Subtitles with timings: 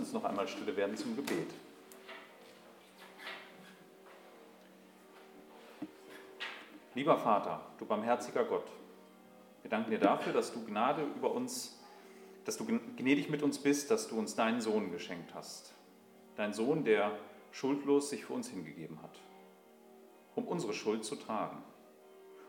[0.00, 1.50] uns noch einmal stille werden zum Gebet.
[6.94, 8.66] Lieber Vater, du barmherziger Gott,
[9.60, 11.78] wir danken dir dafür, dass du Gnade über uns,
[12.46, 15.74] dass du gnädig mit uns bist, dass du uns deinen Sohn geschenkt hast.
[16.34, 17.12] Dein Sohn, der
[17.52, 19.20] schuldlos sich für uns hingegeben hat,
[20.34, 21.62] um unsere Schuld zu tragen,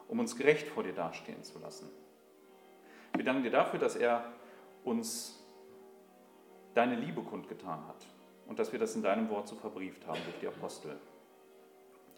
[0.07, 1.89] um uns gerecht vor dir dastehen zu lassen.
[3.13, 4.23] Wir danken dir dafür, dass er
[4.86, 5.41] uns
[6.73, 8.05] deine Liebe kundgetan hat
[8.47, 10.98] und dass wir das in deinem Wort so verbrieft haben durch die Apostel.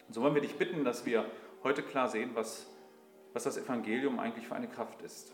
[0.08, 1.26] Und so wollen wir dich bitten, dass wir
[1.64, 2.68] heute klar sehen, was,
[3.34, 5.32] was das Evangelium eigentlich für eine Kraft ist,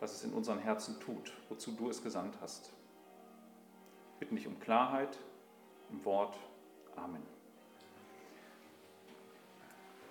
[0.00, 2.72] was es in unseren Herzen tut, wozu du es gesandt hast.
[4.18, 5.18] Wir bitten dich um Klarheit
[5.90, 6.36] im Wort.
[6.96, 7.22] Amen.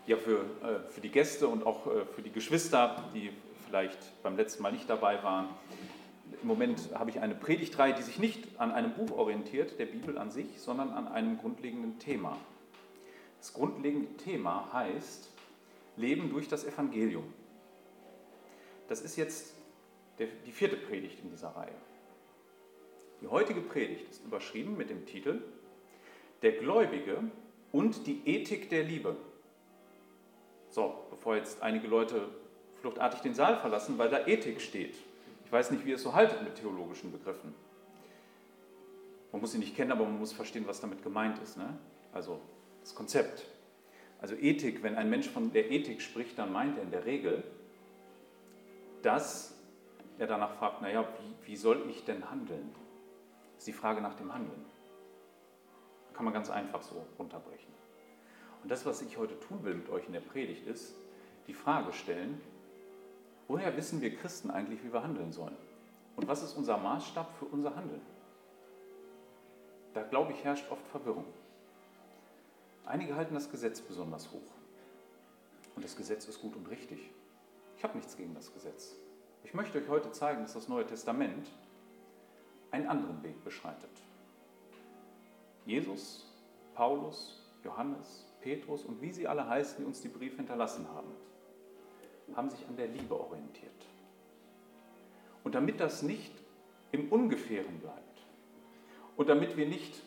[0.06, 3.32] Ja, für, äh, für die Gäste und auch äh, für die Geschwister, die
[3.68, 5.50] vielleicht beim letzten Mal nicht dabei waren,
[6.42, 10.18] im Moment habe ich eine Predigtreihe, die sich nicht an einem Buch orientiert, der Bibel
[10.18, 12.38] an sich, sondern an einem grundlegenden Thema.
[13.40, 15.30] Das grundlegende Thema heißt
[15.96, 17.34] Leben durch das Evangelium.
[18.88, 19.54] Das ist jetzt
[20.20, 21.76] die vierte Predigt in dieser Reihe.
[23.22, 25.42] Die heutige Predigt ist überschrieben mit dem Titel
[26.42, 27.24] Der Gläubige
[27.72, 29.16] und die Ethik der Liebe.
[30.70, 32.30] So, bevor jetzt einige Leute
[32.82, 34.96] fluchtartig den Saal verlassen, weil da Ethik steht.
[35.50, 37.56] Ich weiß nicht, wie ihr es so haltet mit theologischen Begriffen.
[39.32, 41.58] Man muss sie nicht kennen, aber man muss verstehen, was damit gemeint ist.
[41.58, 41.76] Ne?
[42.14, 42.40] Also
[42.82, 43.48] das Konzept.
[44.22, 47.44] Also Ethik, wenn ein Mensch von der Ethik spricht, dann meint er in der Regel,
[49.02, 49.56] dass
[50.20, 52.70] er danach fragt, naja, wie, wie soll ich denn handeln?
[53.56, 54.66] Das ist die Frage nach dem Handeln.
[56.14, 57.74] Kann man ganz einfach so runterbrechen.
[58.62, 60.94] Und das, was ich heute tun will mit euch in der Predigt, ist
[61.48, 62.40] die Frage stellen,
[63.50, 65.58] woher wissen wir Christen eigentlich, wie wir handeln sollen?
[66.16, 68.02] Und was ist unser Maßstab für unser Handeln?
[69.94, 71.26] Da glaube ich, herrscht oft Verwirrung.
[72.86, 74.52] Einige halten das Gesetz besonders hoch.
[75.76, 77.12] Und das Gesetz ist gut und richtig.
[77.76, 78.96] Ich habe nichts gegen das Gesetz.
[79.44, 81.48] Ich möchte euch heute zeigen, dass das Neue Testament
[82.72, 83.90] einen anderen Weg beschreitet.
[85.66, 86.26] Jesus,
[86.76, 91.10] Paulus, Johannes, Petrus und wie sie alle heißen, die uns die Briefe hinterlassen haben,
[92.36, 93.72] haben sich an der Liebe orientiert.
[95.44, 96.32] Und damit das nicht
[96.92, 98.22] im Ungefähren bleibt
[99.18, 100.02] und damit wir nicht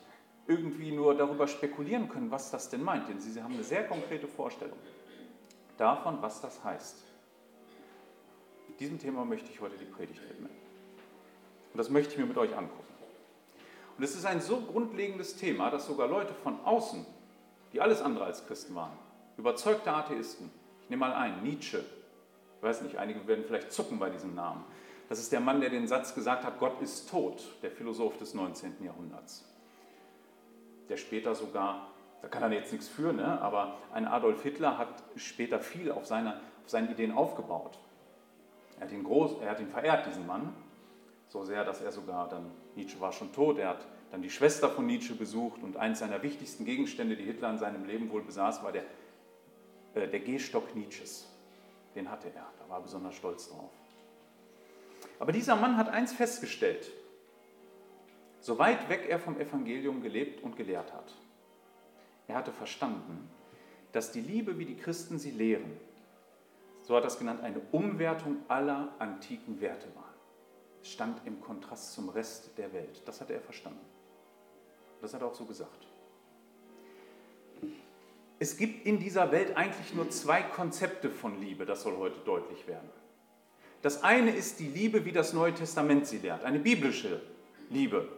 [0.47, 4.27] irgendwie nur darüber spekulieren können, was das denn meint, denn sie haben eine sehr konkrete
[4.27, 4.79] Vorstellung
[5.79, 7.03] davon, was das heißt.
[8.81, 10.51] Diesem Thema möchte ich heute die Predigt widmen.
[11.73, 12.83] Und das möchte ich mir mit euch angucken.
[13.97, 17.07] Und es ist ein so grundlegendes Thema, dass sogar Leute von außen,
[17.73, 18.97] die alles andere als Christen waren,
[19.37, 20.51] überzeugte Atheisten,
[20.83, 21.85] ich nehme mal ein, Nietzsche,
[22.63, 24.65] ich weiß nicht, einige werden vielleicht zucken bei diesem Namen.
[25.09, 28.33] Das ist der Mann, der den Satz gesagt hat, Gott ist tot, der Philosoph des
[28.33, 28.85] 19.
[28.85, 29.45] Jahrhunderts
[30.93, 31.89] der später sogar,
[32.21, 33.41] da kann er jetzt nichts für, ne?
[33.41, 37.79] aber ein Adolf Hitler hat später viel auf seine, auf seine Ideen aufgebaut.
[38.79, 40.53] Er hat, ihn groß, er hat ihn verehrt, diesen Mann,
[41.29, 44.69] so sehr, dass er sogar dann, Nietzsche war schon tot, er hat dann die Schwester
[44.69, 48.63] von Nietzsche besucht und eines seiner wichtigsten Gegenstände, die Hitler in seinem Leben wohl besaß,
[48.63, 48.85] war der,
[49.95, 51.32] äh, der Gehstock Nietzsches.
[51.95, 53.71] Den hatte er, da war er besonders stolz drauf.
[55.19, 56.91] Aber dieser Mann hat eins festgestellt,
[58.41, 61.15] so weit weg er vom Evangelium gelebt und gelehrt hat.
[62.27, 63.31] Er hatte verstanden,
[63.93, 65.79] dass die Liebe, wie die Christen sie lehren,
[66.83, 70.13] so hat er es genannt, eine Umwertung aller antiken Werte war.
[70.83, 73.03] Es stand im Kontrast zum Rest der Welt.
[73.07, 73.85] Das hatte er verstanden.
[75.01, 75.87] Das hat er auch so gesagt.
[78.43, 82.67] Es gibt in dieser Welt eigentlich nur zwei Konzepte von Liebe, das soll heute deutlich
[82.67, 82.91] werden.
[83.83, 87.23] Das eine ist die Liebe, wie das Neue Testament sie lehrt, eine biblische
[87.71, 88.09] Liebe,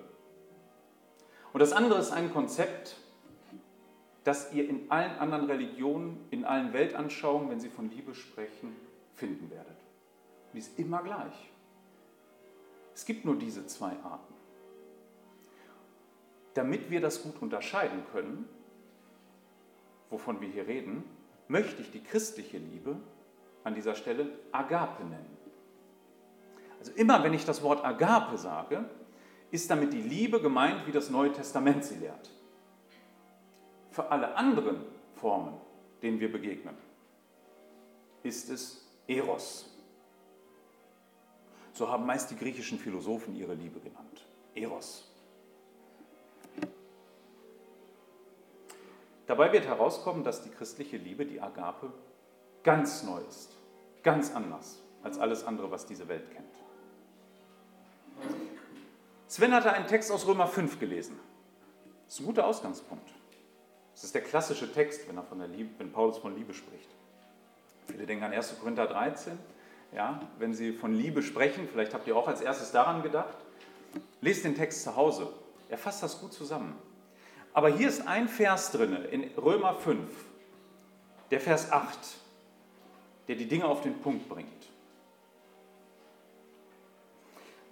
[1.52, 2.96] und das andere ist ein Konzept,
[4.24, 8.74] das ihr in allen anderen Religionen, in allen Weltanschauungen, wenn sie von Liebe sprechen,
[9.16, 9.76] finden werdet.
[9.76, 11.50] Und die ist immer gleich.
[12.94, 14.34] Es gibt nur diese zwei Arten.
[16.54, 18.48] Damit wir das gut unterscheiden können,
[20.10, 21.04] wovon wir hier reden,
[21.48, 22.96] möchte ich die christliche Liebe
[23.64, 25.36] an dieser Stelle Agape nennen.
[26.78, 28.84] Also immer wenn ich das Wort Agape sage,
[29.50, 32.30] ist damit die Liebe gemeint, wie das Neue Testament sie lehrt.
[33.90, 34.84] Für alle anderen
[35.14, 35.54] Formen,
[36.02, 36.76] denen wir begegnen,
[38.22, 39.70] ist es Eros.
[41.72, 44.26] So haben meist die griechischen Philosophen ihre Liebe genannt.
[44.54, 45.13] Eros.
[49.26, 51.92] Dabei wird herauskommen, dass die christliche Liebe, die Agape,
[52.62, 53.56] ganz neu ist,
[54.02, 56.46] ganz anders als alles andere, was diese Welt kennt.
[59.28, 61.18] Sven hatte einen Text aus Römer 5 gelesen.
[62.06, 63.10] Das ist ein guter Ausgangspunkt.
[63.94, 66.88] Das ist der klassische Text, wenn, er von der Liebe, wenn Paulus von Liebe spricht.
[67.86, 68.58] Viele denken an 1.
[68.58, 69.38] Korinther 13.
[69.94, 73.36] Ja, wenn sie von Liebe sprechen, vielleicht habt ihr auch als erstes daran gedacht.
[74.20, 75.28] Lest den Text zu Hause.
[75.68, 76.76] Er fasst das gut zusammen.
[77.54, 80.00] Aber hier ist ein Vers drin, in Römer 5,
[81.30, 81.96] der Vers 8,
[83.28, 84.50] der die Dinge auf den Punkt bringt.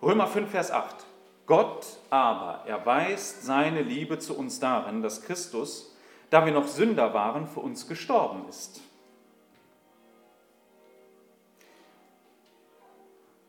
[0.00, 1.05] Römer 5, Vers 8.
[1.46, 5.96] Gott aber erweist seine Liebe zu uns darin, dass Christus,
[6.31, 8.81] da wir noch Sünder waren, für uns gestorben ist.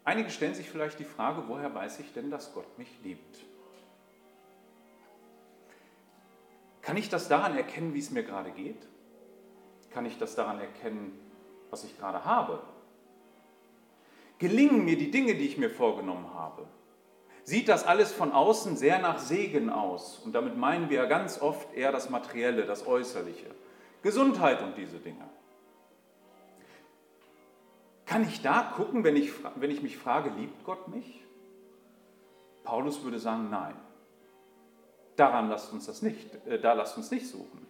[0.04, 3.53] Einige stellen sich vielleicht die Frage, woher weiß ich denn, dass Gott mich liebt?
[6.84, 8.88] Kann ich das daran erkennen, wie es mir gerade geht?
[9.92, 11.18] Kann ich das daran erkennen,
[11.70, 12.62] was ich gerade habe?
[14.38, 16.68] Gelingen mir die Dinge, die ich mir vorgenommen habe?
[17.46, 20.20] Sieht das alles von außen sehr nach Segen aus?
[20.20, 23.48] Und damit meinen wir ganz oft eher das Materielle, das Äußerliche.
[24.02, 25.30] Gesundheit und diese Dinge.
[28.06, 31.24] Kann ich da gucken, wenn ich, wenn ich mich frage, liebt Gott mich?
[32.64, 33.76] Paulus würde sagen, nein.
[35.16, 37.68] Daran lasst uns das nicht, äh, da lasst uns nicht suchen.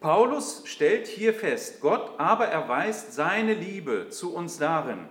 [0.00, 5.08] Paulus stellt hier fest, Gott aber erweist seine Liebe zu uns darin,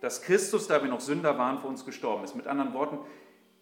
[0.00, 2.34] dass Christus, da wir noch Sünder waren, für uns gestorben ist.
[2.34, 2.98] Mit anderen Worten,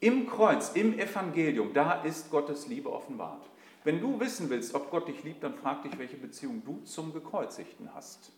[0.01, 3.49] im Kreuz, im Evangelium, da ist Gottes Liebe offenbart.
[3.85, 7.13] Wenn du wissen willst, ob Gott dich liebt, dann frag dich, welche Beziehung du zum
[7.13, 8.33] Gekreuzigten hast.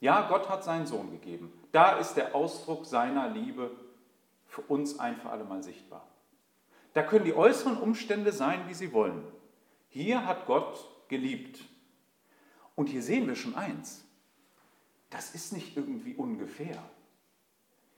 [0.00, 1.52] Ja, Gott hat seinen Sohn gegeben.
[1.72, 3.70] Da ist der Ausdruck seiner Liebe
[4.50, 6.06] für uns ein für alle Mal sichtbar.
[6.92, 9.22] Da können die äußeren Umstände sein, wie sie wollen.
[9.88, 11.60] Hier hat Gott geliebt.
[12.74, 14.04] Und hier sehen wir schon eins.
[15.08, 16.82] Das ist nicht irgendwie ungefähr.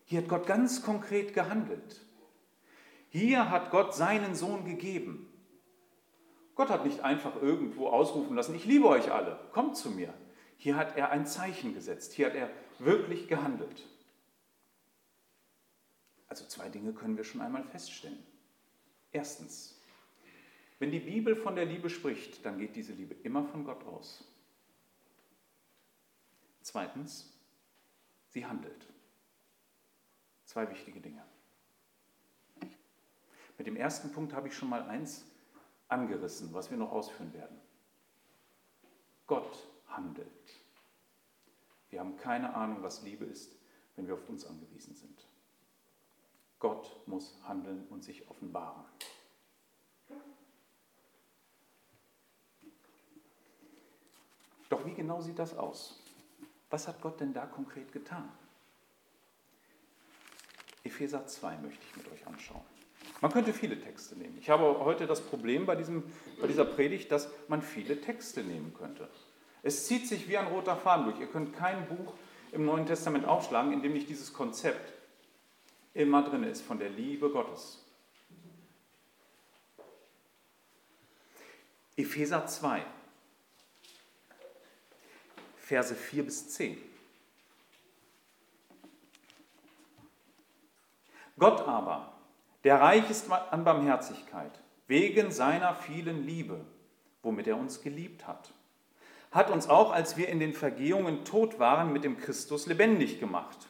[0.05, 2.01] Hier hat Gott ganz konkret gehandelt.
[3.09, 5.29] Hier hat Gott seinen Sohn gegeben.
[6.55, 10.13] Gott hat nicht einfach irgendwo ausrufen lassen, ich liebe euch alle, kommt zu mir.
[10.59, 13.89] Hier hat er ein Zeichen gesetzt, hier hat er wirklich gehandelt.
[16.33, 18.25] Also zwei Dinge können wir schon einmal feststellen.
[19.11, 19.79] Erstens,
[20.79, 24.25] wenn die Bibel von der Liebe spricht, dann geht diese Liebe immer von Gott aus.
[26.63, 27.31] Zweitens,
[28.31, 28.87] sie handelt.
[30.47, 31.23] Zwei wichtige Dinge.
[33.59, 35.27] Mit dem ersten Punkt habe ich schon mal eins
[35.89, 37.61] angerissen, was wir noch ausführen werden.
[39.27, 40.63] Gott handelt.
[41.91, 43.55] Wir haben keine Ahnung, was Liebe ist,
[43.97, 45.22] wenn wir auf uns angewiesen sind.
[46.63, 48.85] Gott muss handeln und sich offenbaren.
[54.69, 56.01] Doch wie genau sieht das aus?
[56.71, 58.31] Was hat Gott denn da konkret getan?
[60.85, 62.63] Epheser 2 möchte ich mit euch anschauen.
[63.21, 64.39] Man könnte viele Texte nehmen.
[64.39, 66.05] Ich habe heute das Problem bei, diesem,
[66.41, 69.09] bei dieser Predigt, dass man viele Texte nehmen könnte.
[69.65, 71.19] Es zieht sich wie ein roter Faden durch.
[71.19, 72.15] Ihr könnt kein Buch
[72.53, 75.02] im Neuen Testament aufschlagen, in dem nicht dieses Konzept
[75.95, 77.85] immer drin ist von der Liebe Gottes.
[81.97, 82.83] Epheser 2,
[85.57, 86.79] Verse 4 bis 10.
[91.39, 92.13] Gott aber,
[92.65, 96.65] der reich ist an Barmherzigkeit, wegen seiner vielen Liebe,
[97.23, 98.53] womit er uns geliebt hat
[99.33, 103.67] hat uns auch, als wir in den Vergehungen tot waren, mit dem Christus lebendig gemacht.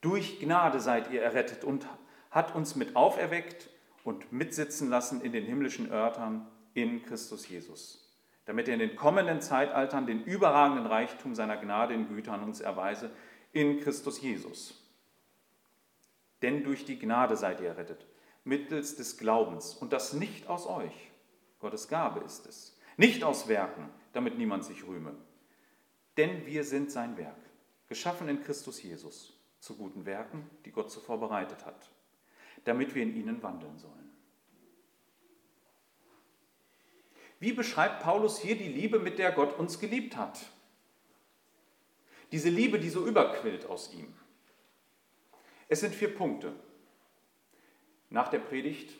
[0.00, 1.86] Durch Gnade seid ihr errettet und
[2.30, 3.68] hat uns mit auferweckt
[4.04, 9.40] und mitsitzen lassen in den himmlischen Örtern in Christus Jesus, damit er in den kommenden
[9.40, 13.10] Zeitaltern den überragenden Reichtum seiner Gnade in Gütern uns erweise
[13.52, 14.74] in Christus Jesus.
[16.42, 18.06] Denn durch die Gnade seid ihr errettet,
[18.44, 21.10] mittels des Glaubens, und das nicht aus euch.
[21.58, 22.78] Gottes Gabe ist es.
[22.96, 25.14] Nicht aus Werken, damit niemand sich rühme.
[26.16, 27.36] Denn wir sind sein Werk,
[27.88, 31.90] geschaffen in Christus Jesus, zu guten Werken, die Gott zuvor bereitet hat,
[32.64, 34.08] damit wir in ihnen wandeln sollen.
[37.40, 40.44] Wie beschreibt Paulus hier die Liebe, mit der Gott uns geliebt hat?
[42.32, 44.12] Diese Liebe, die so überquillt aus ihm.
[45.68, 46.54] Es sind vier Punkte.
[48.10, 48.92] Nach der Predigt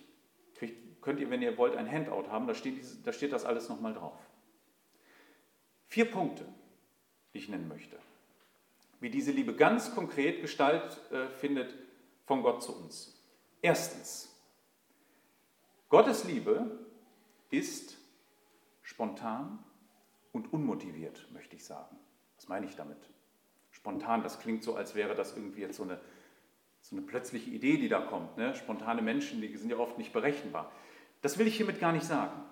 [0.55, 3.69] kriegt, könnt ihr, wenn ihr wollt, ein Handout haben, da steht, da steht das alles
[3.69, 4.19] nochmal drauf.
[5.87, 6.45] Vier Punkte,
[7.33, 7.99] die ich nennen möchte.
[9.00, 11.75] Wie diese Liebe ganz konkret Gestalt äh, findet
[12.25, 13.23] von Gott zu uns.
[13.62, 14.35] Erstens,
[15.88, 16.87] Gottes Liebe
[17.50, 17.97] ist
[18.83, 19.62] spontan
[20.33, 21.97] und unmotiviert, möchte ich sagen.
[22.37, 22.99] Was meine ich damit?
[23.71, 26.00] Spontan, das klingt so, als wäre das irgendwie jetzt so eine,
[26.81, 28.37] So eine plötzliche Idee, die da kommt.
[28.37, 28.55] Ne?
[28.55, 30.71] Spontane Menschen, die sind ja oft nicht berechenbar.
[31.23, 32.43] Das will ich hiermit gar nicht sagen.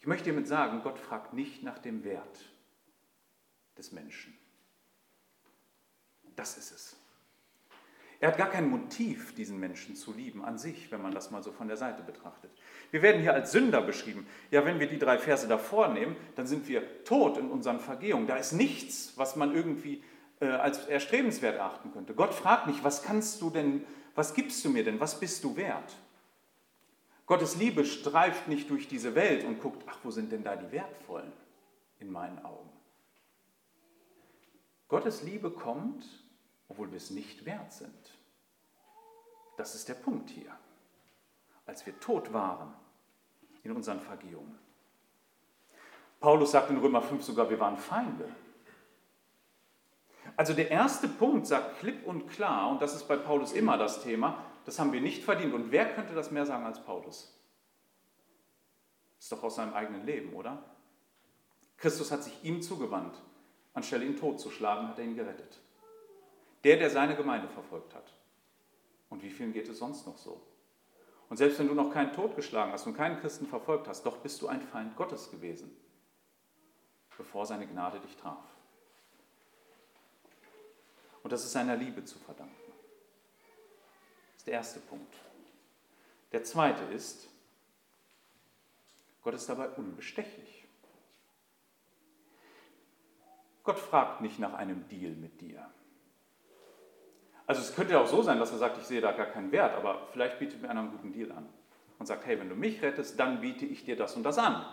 [0.00, 2.38] Ich möchte hiermit sagen, Gott fragt nicht nach dem Wert
[3.76, 4.36] des Menschen.
[6.36, 6.96] Das ist es.
[8.20, 11.42] Er hat gar kein Motiv, diesen Menschen zu lieben an sich, wenn man das mal
[11.42, 12.50] so von der Seite betrachtet.
[12.90, 14.26] Wir werden hier als Sünder beschrieben.
[14.50, 18.26] Ja, wenn wir die drei Verse davor nehmen, dann sind wir tot in unseren Vergehungen.
[18.26, 20.02] Da ist nichts, was man irgendwie
[20.40, 22.14] äh, als erstrebenswert erachten könnte.
[22.14, 25.56] Gott fragt nicht, was kannst du denn, was gibst du mir denn, was bist du
[25.56, 25.94] wert?
[27.26, 30.72] Gottes Liebe streift nicht durch diese Welt und guckt, ach, wo sind denn da die
[30.72, 31.32] Wertvollen
[31.98, 32.70] in meinen Augen?
[34.88, 36.23] Gottes Liebe kommt,
[36.68, 38.18] obwohl wir es nicht wert sind.
[39.56, 40.50] Das ist der Punkt hier.
[41.66, 42.74] Als wir tot waren
[43.62, 44.58] in unseren Vergehungen.
[46.20, 48.28] Paulus sagt in Römer 5 sogar, wir waren Feinde.
[50.36, 54.02] Also der erste Punkt sagt klipp und klar, und das ist bei Paulus immer das
[54.02, 55.54] Thema, das haben wir nicht verdient.
[55.54, 57.38] Und wer könnte das mehr sagen als Paulus?
[59.18, 60.62] Ist doch aus seinem eigenen Leben, oder?
[61.76, 63.14] Christus hat sich ihm zugewandt.
[63.74, 65.60] Anstelle ihn totzuschlagen, hat er ihn gerettet.
[66.64, 68.12] Der, der seine Gemeinde verfolgt hat.
[69.10, 70.40] Und wie vielen geht es sonst noch so?
[71.28, 74.18] Und selbst wenn du noch keinen Tod geschlagen hast und keinen Christen verfolgt hast, doch
[74.18, 75.74] bist du ein Feind Gottes gewesen,
[77.16, 78.44] bevor seine Gnade dich traf.
[81.22, 82.54] Und das ist seiner Liebe zu verdanken.
[84.32, 85.14] Das ist der erste Punkt.
[86.32, 87.28] Der zweite ist,
[89.22, 90.66] Gott ist dabei unbestechlich.
[93.62, 95.70] Gott fragt nicht nach einem Deal mit dir.
[97.46, 99.52] Also es könnte ja auch so sein, dass er sagt, ich sehe da gar keinen
[99.52, 101.46] Wert, aber vielleicht bietet mir einer einen guten Deal an
[101.98, 104.64] und sagt, hey, wenn du mich rettest, dann biete ich dir das und das an.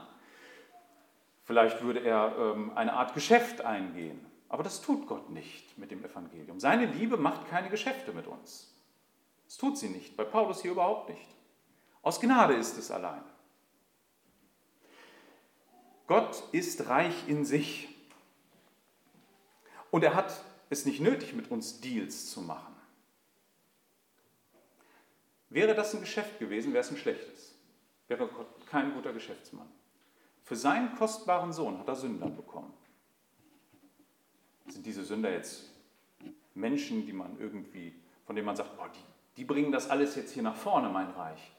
[1.43, 6.03] Vielleicht würde er ähm, eine Art Geschäft eingehen, aber das tut Gott nicht mit dem
[6.03, 6.59] Evangelium.
[6.59, 8.73] Seine Liebe macht keine Geschäfte mit uns.
[9.45, 11.27] Das tut sie nicht, bei Paulus hier überhaupt nicht.
[12.03, 13.23] Aus Gnade ist es allein.
[16.07, 17.89] Gott ist reich in sich
[19.91, 22.73] und er hat es nicht nötig, mit uns Deals zu machen.
[25.49, 27.53] Wäre das ein Geschäft gewesen, wäre es ein schlechtes.
[28.07, 29.69] Wäre Gott kein guter Geschäftsmann.
[30.43, 32.73] Für seinen kostbaren Sohn hat er Sünder bekommen.
[34.67, 35.69] Sind diese Sünder jetzt
[36.55, 37.93] Menschen, die man irgendwie,
[38.25, 41.09] von denen man sagt, boah, die, die bringen das alles jetzt hier nach vorne, mein
[41.09, 41.51] Reich?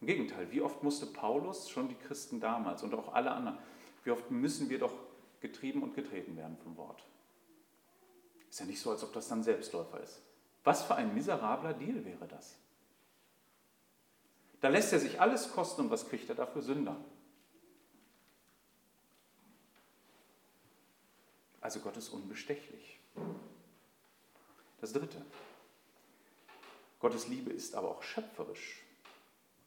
[0.00, 3.58] Im Gegenteil, wie oft musste Paulus, schon die Christen damals und auch alle anderen,
[4.04, 4.94] wie oft müssen wir doch
[5.40, 7.04] getrieben und getreten werden vom Wort?
[8.54, 10.20] Ist ja nicht so, als ob das dann Selbstläufer ist.
[10.62, 12.54] Was für ein miserabler Deal wäre das?
[14.60, 16.62] Da lässt er sich alles kosten und was kriegt er dafür?
[16.62, 16.96] Sünder.
[21.60, 23.00] Also Gott ist unbestechlich.
[24.80, 25.20] Das Dritte.
[27.00, 28.84] Gottes Liebe ist aber auch schöpferisch.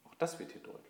[0.06, 0.87] Auch das wird hier deutlich.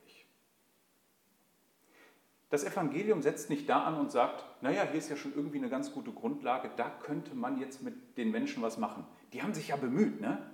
[2.51, 5.69] Das Evangelium setzt nicht da an und sagt, naja, hier ist ja schon irgendwie eine
[5.69, 9.07] ganz gute Grundlage, da könnte man jetzt mit den Menschen was machen.
[9.33, 10.51] Die haben sich ja bemüht, ne?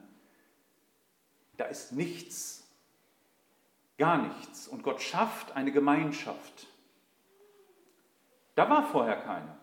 [1.56, 2.68] Da ist nichts,
[3.96, 4.66] gar nichts.
[4.66, 6.66] Und Gott schafft eine Gemeinschaft.
[8.56, 9.56] Da war vorher keine.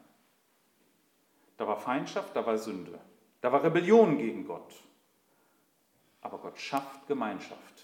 [1.57, 2.97] Da war Feindschaft, da war Sünde,
[3.41, 4.73] da war Rebellion gegen Gott.
[6.21, 7.83] Aber Gott schafft Gemeinschaft.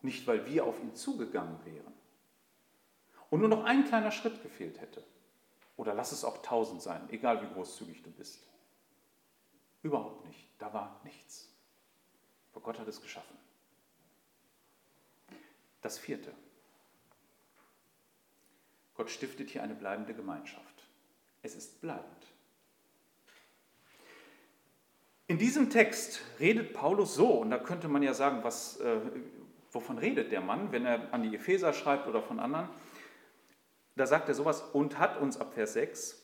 [0.00, 1.92] Nicht, weil wir auf ihn zugegangen wären
[3.30, 5.04] und nur noch ein kleiner Schritt gefehlt hätte,
[5.76, 8.46] oder lass es auch tausend sein, egal wie großzügig du bist.
[9.82, 10.48] Überhaupt nicht.
[10.58, 11.52] Da war nichts.
[12.52, 13.36] Aber Gott hat es geschaffen.
[15.82, 16.32] Das vierte.
[18.94, 20.88] Gott stiftet hier eine bleibende Gemeinschaft.
[21.42, 22.06] Es ist bleibend.
[25.26, 29.00] In diesem Text redet Paulus so, und da könnte man ja sagen, was, äh,
[29.72, 32.68] wovon redet der Mann, wenn er an die Epheser schreibt oder von anderen?
[33.96, 36.20] Da sagt er sowas, und hat uns ab Vers 6,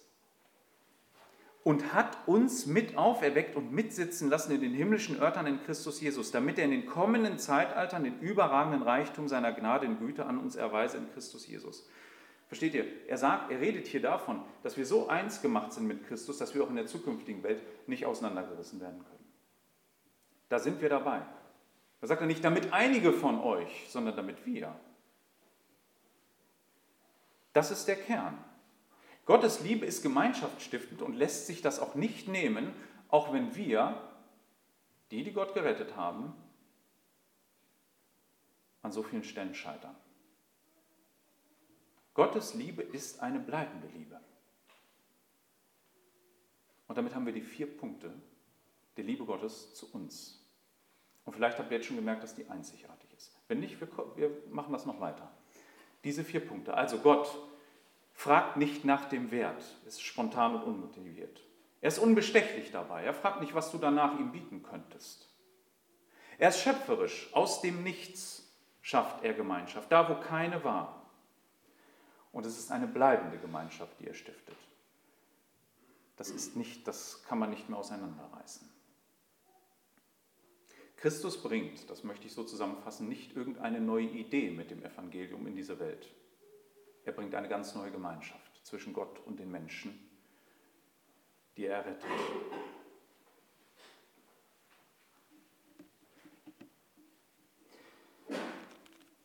[1.62, 6.31] und hat uns mit auferweckt und mitsitzen lassen in den himmlischen Örtern in Christus Jesus,
[6.31, 10.57] damit er in den kommenden Zeitaltern den überragenden Reichtum seiner Gnade und Güte an uns
[10.57, 11.87] erweise in Christus Jesus.
[12.49, 12.87] Versteht ihr?
[13.07, 16.55] Er sagt, er redet hier davon, dass wir so eins gemacht sind mit Christus, dass
[16.55, 19.25] wir auch in der zukünftigen Welt nicht auseinandergerissen werden können.
[20.49, 21.23] Da sind wir dabei.
[22.00, 24.75] Da sagt er nicht, damit einige von euch, sondern damit wir.
[27.52, 28.42] Das ist der Kern.
[29.26, 32.73] Gottes Liebe ist gemeinschaftsstiftend und lässt sich das auch nicht nehmen,
[33.09, 34.00] auch wenn wir,
[35.11, 36.35] die, die Gott gerettet haben,
[38.83, 39.95] an so vielen Stellen scheitern.
[42.14, 44.21] Gottes Liebe ist eine bleibende Liebe.
[46.88, 48.12] Und damit haben wir die vier Punkte,
[48.97, 50.45] der Liebe Gottes zu uns.
[51.25, 53.37] Und vielleicht habt ihr jetzt schon gemerkt, dass die einzigartig ist.
[53.47, 55.30] Wenn nicht, wir, wir machen das noch weiter.
[56.04, 56.75] Diese vier Punkte.
[56.75, 57.28] Also Gott
[58.12, 61.40] fragt nicht nach dem Wert, ist spontan und unmotiviert.
[61.80, 63.04] Er ist unbestechlich dabei.
[63.04, 65.28] Er fragt nicht, was du danach ihm bieten könntest.
[66.38, 67.30] Er ist schöpferisch.
[67.33, 68.50] Aus dem Nichts
[68.83, 71.07] schafft er Gemeinschaft, da wo keine war.
[72.33, 74.57] Und es ist eine bleibende Gemeinschaft, die er stiftet.
[76.16, 78.69] Das, ist nicht, das kann man nicht mehr auseinanderreißen.
[81.00, 85.57] Christus bringt, das möchte ich so zusammenfassen, nicht irgendeine neue Idee mit dem Evangelium in
[85.57, 86.14] diese Welt.
[87.04, 89.99] Er bringt eine ganz neue Gemeinschaft zwischen Gott und den Menschen,
[91.57, 92.04] die er rettet.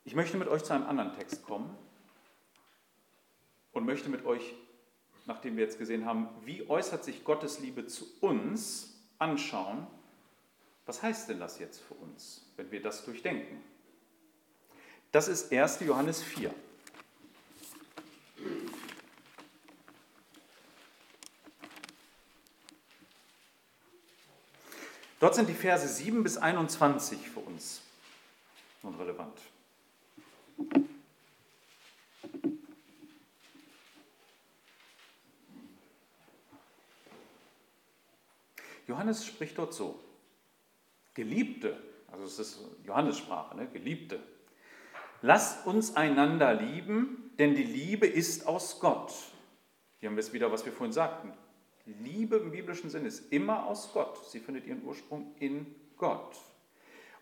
[0.05, 1.77] Ich möchte mit euch zu einem anderen Text kommen
[3.73, 4.55] und möchte mit euch,
[5.25, 9.87] nachdem wir jetzt gesehen haben, wie äußert sich Gottes Liebe zu uns, anschauen,
[10.85, 13.63] was heißt denn das jetzt für uns, wenn wir das durchdenken?
[15.11, 15.79] Das ist 1.
[15.81, 16.53] Johannes 4.
[25.19, 27.81] Dort sind die Verse 7 bis 21 für uns
[28.85, 29.39] nun relevant.
[38.87, 40.04] Johannes spricht dort so.
[41.15, 41.75] Geliebte,
[42.11, 43.67] also es ist Johannessprache, ne?
[43.73, 44.19] Geliebte,
[45.21, 49.13] lasst uns einander lieben, denn die Liebe ist aus Gott.
[49.99, 51.33] Hier haben wir es wieder, was wir vorhin sagten.
[51.85, 54.29] Liebe im biblischen Sinne ist immer aus Gott.
[54.29, 56.35] Sie findet ihren Ursprung in Gott.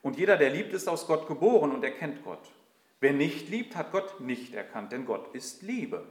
[0.02, 2.52] Und jeder, der liebt, ist aus Gott geboren und erkennt Gott.
[3.00, 6.06] Wer nicht liebt, hat Gott nicht erkannt, denn Gott ist Liebe.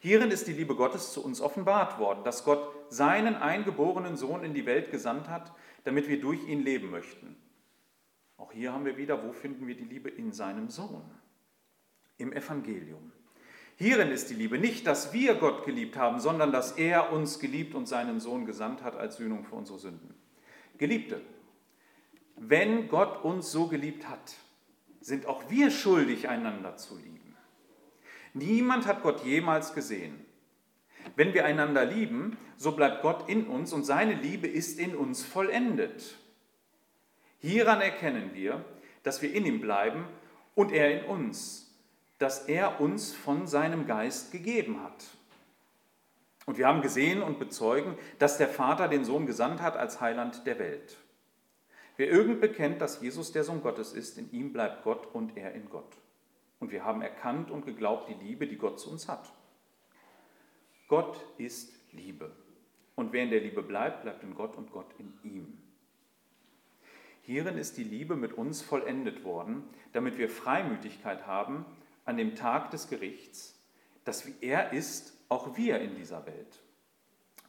[0.00, 4.54] Hierin ist die Liebe Gottes zu uns offenbart worden, dass Gott seinen eingeborenen Sohn in
[4.54, 5.52] die Welt gesandt hat,
[5.86, 7.36] damit wir durch ihn leben möchten.
[8.36, 10.10] Auch hier haben wir wieder, wo finden wir die Liebe?
[10.10, 11.04] In seinem Sohn,
[12.18, 13.12] im Evangelium.
[13.76, 17.74] Hierin ist die Liebe nicht, dass wir Gott geliebt haben, sondern dass er uns geliebt
[17.74, 20.12] und seinen Sohn gesandt hat als Sühnung für unsere Sünden.
[20.76, 21.20] Geliebte,
[22.36, 24.34] wenn Gott uns so geliebt hat,
[25.00, 27.36] sind auch wir schuldig, einander zu lieben.
[28.34, 30.25] Niemand hat Gott jemals gesehen.
[31.14, 35.24] Wenn wir einander lieben, so bleibt Gott in uns und seine Liebe ist in uns
[35.24, 36.16] vollendet.
[37.38, 38.64] Hieran erkennen wir,
[39.02, 40.04] dass wir in ihm bleiben
[40.54, 41.74] und er in uns,
[42.18, 45.04] dass er uns von seinem Geist gegeben hat.
[46.46, 50.46] Und wir haben gesehen und bezeugen, dass der Vater den Sohn gesandt hat als Heiland
[50.46, 50.96] der Welt.
[51.96, 55.52] Wer irgend bekennt, dass Jesus der Sohn Gottes ist, in ihm bleibt Gott und er
[55.54, 55.96] in Gott.
[56.60, 59.32] Und wir haben erkannt und geglaubt die Liebe, die Gott zu uns hat.
[60.88, 62.30] Gott ist Liebe.
[62.94, 65.58] Und wer in der Liebe bleibt, bleibt in Gott und Gott in ihm.
[67.22, 71.66] Hierin ist die Liebe mit uns vollendet worden, damit wir Freimütigkeit haben
[72.04, 73.60] an dem Tag des Gerichts,
[74.04, 76.62] dass wie er ist, auch wir in dieser Welt.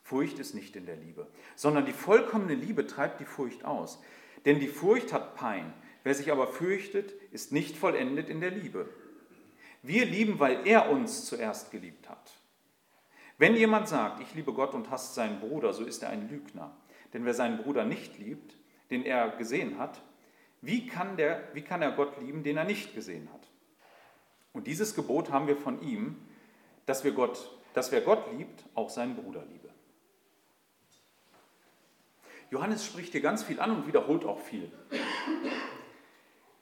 [0.02, 4.02] Furcht ist nicht in der Liebe, sondern die vollkommene Liebe treibt die Furcht aus.
[4.46, 5.74] Denn die Furcht hat Pein.
[6.04, 8.90] Wer sich aber fürchtet, ist nicht vollendet in der Liebe.
[9.84, 12.37] Wir lieben, weil er uns zuerst geliebt hat.
[13.38, 16.76] Wenn jemand sagt, ich liebe Gott und hasst seinen Bruder, so ist er ein Lügner.
[17.14, 18.58] Denn wer seinen Bruder nicht liebt,
[18.90, 20.02] den er gesehen hat,
[20.62, 23.48] wie kann, der, wie kann er Gott lieben, den er nicht gesehen hat?
[24.54, 26.16] Und dieses Gebot haben wir von ihm,
[26.88, 29.70] dass, wir Gott, dass wer Gott liebt, auch seinen Bruder liebe.
[32.50, 34.72] Johannes spricht hier ganz viel an und wiederholt auch viel.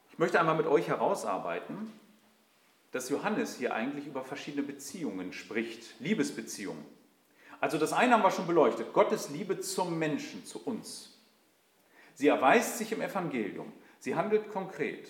[0.09, 1.91] Ich möchte einmal mit euch herausarbeiten,
[2.95, 6.85] dass Johannes hier eigentlich über verschiedene Beziehungen spricht, Liebesbeziehungen.
[7.59, 11.19] Also das eine haben wir schon beleuchtet, Gottes Liebe zum Menschen, zu uns.
[12.13, 15.09] Sie erweist sich im Evangelium, sie handelt konkret.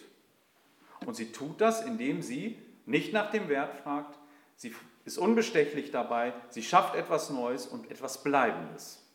[1.06, 4.18] Und sie tut das, indem sie nicht nach dem Wert fragt,
[4.56, 9.08] sie ist unbestechlich dabei, sie schafft etwas Neues und etwas Bleibendes.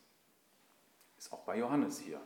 [1.17, 2.21] Ist auch bei Johannes hier,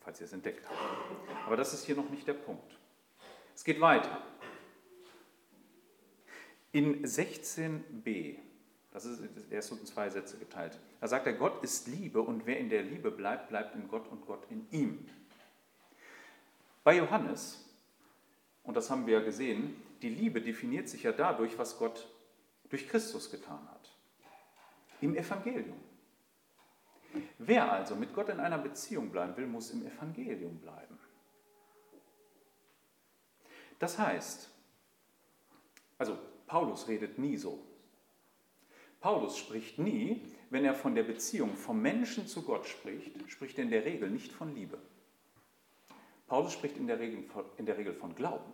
[0.00, 1.46] falls ihr es entdeckt habt.
[1.46, 2.76] Aber das ist hier noch nicht der Punkt.
[3.54, 4.20] Es geht weiter.
[6.72, 8.38] In 16b,
[8.92, 12.58] das ist erst in zwei Sätze geteilt, da sagt er, Gott ist Liebe und wer
[12.58, 15.06] in der Liebe bleibt, bleibt in Gott und Gott in ihm.
[16.82, 17.64] Bei Johannes,
[18.62, 22.08] und das haben wir ja gesehen, die Liebe definiert sich ja dadurch, was Gott
[22.70, 23.90] durch Christus getan hat.
[25.00, 25.78] Im Evangelium.
[27.38, 30.98] Wer also mit Gott in einer Beziehung bleiben will, muss im Evangelium bleiben.
[33.78, 34.48] Das heißt,
[35.98, 36.16] also
[36.52, 37.58] Paulus redet nie so.
[39.00, 43.64] Paulus spricht nie, wenn er von der Beziehung vom Menschen zu Gott spricht, spricht er
[43.64, 44.76] in der Regel nicht von Liebe.
[46.26, 47.24] Paulus spricht in der Regel,
[47.56, 48.52] in der Regel von Glauben.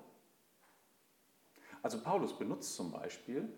[1.82, 3.48] Also Paulus benutzt zum Beispiel,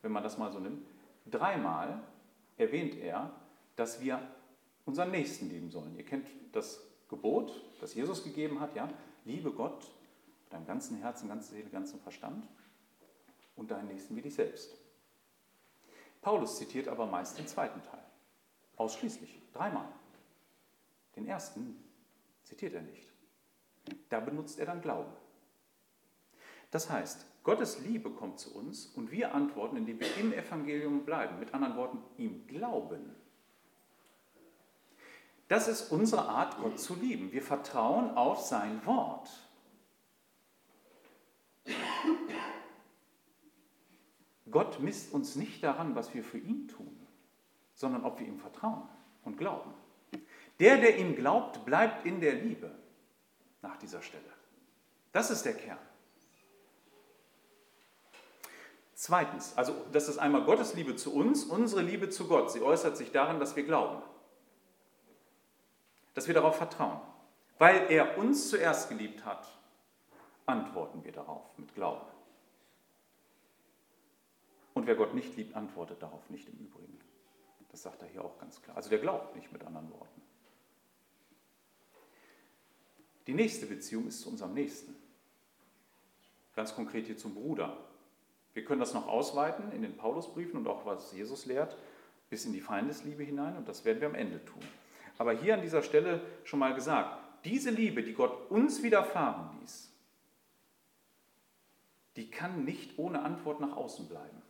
[0.00, 0.86] wenn man das mal so nimmt,
[1.28, 2.04] dreimal
[2.58, 3.34] erwähnt er,
[3.74, 4.22] dass wir
[4.84, 5.96] unseren Nächsten lieben sollen.
[5.96, 8.88] Ihr kennt das Gebot, das Jesus gegeben hat, ja,
[9.24, 9.90] liebe Gott
[10.44, 12.46] mit deinem ganzen Herzen, ganzen Seele, ganzen Verstand
[13.56, 14.76] und deinen Nächsten wie dich selbst.
[16.20, 18.04] Paulus zitiert aber meist den zweiten Teil.
[18.76, 19.88] Ausschließlich, dreimal.
[21.16, 21.82] Den ersten
[22.44, 23.08] zitiert er nicht.
[24.08, 25.12] Da benutzt er dann Glauben.
[26.70, 31.38] Das heißt, Gottes Liebe kommt zu uns und wir antworten, indem wir im Evangelium bleiben.
[31.38, 33.14] Mit anderen Worten, ihm glauben.
[35.48, 37.30] Das ist unsere Art, Gott zu lieben.
[37.30, 39.30] Wir vertrauen auf sein Wort.
[44.56, 47.06] Gott misst uns nicht daran, was wir für ihn tun,
[47.74, 48.88] sondern ob wir ihm vertrauen
[49.22, 49.74] und glauben.
[50.60, 52.74] Der, der ihm glaubt, bleibt in der Liebe
[53.60, 54.24] nach dieser Stelle.
[55.12, 55.76] Das ist der Kern.
[58.94, 62.50] Zweitens, also das ist einmal Gottes Liebe zu uns, unsere Liebe zu Gott.
[62.50, 64.02] Sie äußert sich darin, dass wir glauben,
[66.14, 67.02] dass wir darauf vertrauen.
[67.58, 69.46] Weil er uns zuerst geliebt hat,
[70.46, 72.15] antworten wir darauf mit Glauben.
[74.76, 77.00] Und wer Gott nicht liebt, antwortet darauf nicht im Übrigen.
[77.70, 78.76] Das sagt er hier auch ganz klar.
[78.76, 80.20] Also der glaubt nicht mit anderen Worten.
[83.26, 84.94] Die nächste Beziehung ist zu unserem Nächsten.
[86.54, 87.74] Ganz konkret hier zum Bruder.
[88.52, 91.74] Wir können das noch ausweiten in den Paulusbriefen und auch was Jesus lehrt,
[92.28, 94.62] bis in die Feindesliebe hinein und das werden wir am Ende tun.
[95.16, 99.90] Aber hier an dieser Stelle schon mal gesagt, diese Liebe, die Gott uns widerfahren ließ,
[102.16, 104.42] die kann nicht ohne Antwort nach außen bleiben.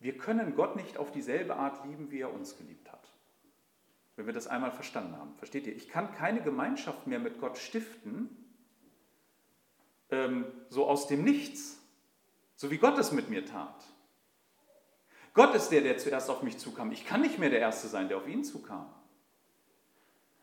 [0.00, 3.08] Wir können Gott nicht auf dieselbe Art lieben, wie er uns geliebt hat
[4.18, 5.32] wenn wir das einmal verstanden haben.
[5.36, 5.76] Versteht ihr?
[5.76, 8.28] Ich kann keine Gemeinschaft mehr mit Gott stiften,
[10.10, 11.80] ähm, so aus dem Nichts,
[12.56, 13.84] so wie Gott es mit mir tat.
[15.34, 16.90] Gott ist der, der zuerst auf mich zukam.
[16.90, 18.92] Ich kann nicht mehr der Erste sein, der auf ihn zukam.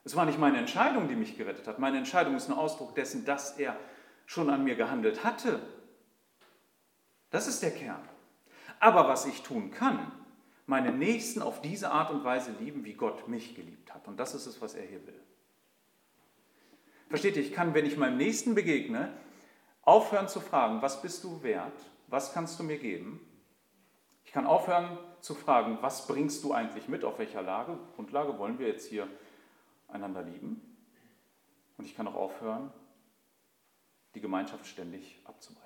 [0.05, 1.77] Es war nicht meine Entscheidung, die mich gerettet hat.
[1.77, 3.77] Meine Entscheidung ist ein Ausdruck dessen, dass er
[4.25, 5.59] schon an mir gehandelt hatte.
[7.29, 8.07] Das ist der Kern.
[8.85, 10.11] Aber was ich tun kann,
[10.67, 14.07] meine Nächsten auf diese Art und Weise lieben, wie Gott mich geliebt hat.
[14.07, 15.19] Und das ist es, was er hier will.
[17.09, 19.11] Versteht ihr, ich kann, wenn ich meinem Nächsten begegne,
[19.81, 21.73] aufhören zu fragen, was bist du wert?
[22.09, 23.19] Was kannst du mir geben?
[24.23, 27.03] Ich kann aufhören zu fragen, was bringst du eigentlich mit?
[27.03, 29.07] Auf welcher Lage, Grundlage wollen wir jetzt hier
[29.87, 30.61] einander lieben?
[31.79, 32.71] Und ich kann auch aufhören,
[34.13, 35.64] die Gemeinschaft ständig abzubrechen.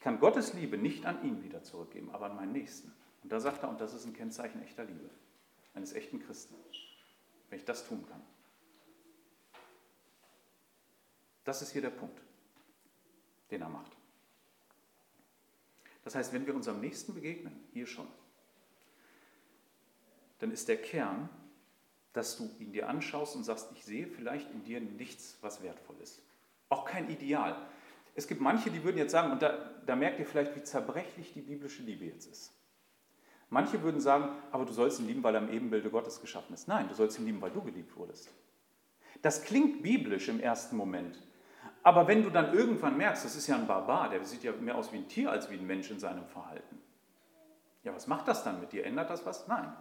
[0.00, 2.90] Ich kann Gottes Liebe nicht an ihn wieder zurückgeben, aber an meinen Nächsten.
[3.22, 5.10] Und da sagt er, und das ist ein Kennzeichen echter Liebe,
[5.74, 6.54] eines echten Christen,
[7.50, 8.22] wenn ich das tun kann.
[11.44, 12.18] Das ist hier der Punkt,
[13.50, 13.94] den er macht.
[16.02, 18.08] Das heißt, wenn wir unserem Nächsten begegnen, hier schon,
[20.38, 21.28] dann ist der Kern,
[22.14, 25.96] dass du ihn dir anschaust und sagst, ich sehe vielleicht in dir nichts, was wertvoll
[26.00, 26.22] ist.
[26.70, 27.68] Auch kein Ideal.
[28.20, 29.56] Es gibt manche, die würden jetzt sagen, und da,
[29.86, 32.52] da merkt ihr vielleicht, wie zerbrechlich die biblische Liebe jetzt ist.
[33.48, 36.68] Manche würden sagen, aber du sollst ihn lieben, weil er im Ebenbilde Gottes geschaffen ist.
[36.68, 38.30] Nein, du sollst ihn lieben, weil du geliebt wurdest.
[39.22, 41.18] Das klingt biblisch im ersten Moment.
[41.82, 44.76] Aber wenn du dann irgendwann merkst, das ist ja ein Barbar, der sieht ja mehr
[44.76, 46.78] aus wie ein Tier als wie ein Mensch in seinem Verhalten.
[47.84, 48.84] Ja, was macht das dann mit dir?
[48.84, 49.48] Ändert das was?
[49.48, 49.72] Nein.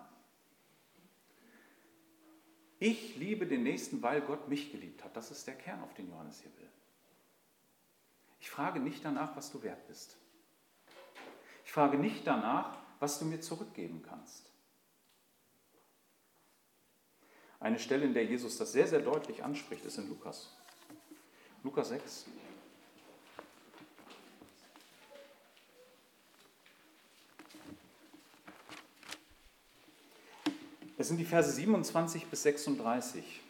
[2.79, 5.17] Ich liebe den Nächsten, weil Gott mich geliebt hat.
[5.17, 6.68] Das ist der Kern, auf den Johannes hier will.
[8.39, 10.17] Ich frage nicht danach, was du wert bist.
[11.65, 14.49] Ich frage nicht danach, was du mir zurückgeben kannst.
[17.59, 20.55] Eine Stelle, in der Jesus das sehr, sehr deutlich anspricht, ist in Lukas.
[21.63, 22.25] Lukas 6.
[30.97, 33.41] Es sind die Verse 27 bis 36.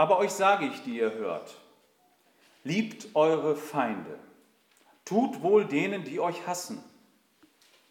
[0.00, 1.54] Aber euch sage ich, die ihr hört,
[2.64, 4.18] liebt eure Feinde,
[5.04, 6.82] tut wohl denen, die euch hassen.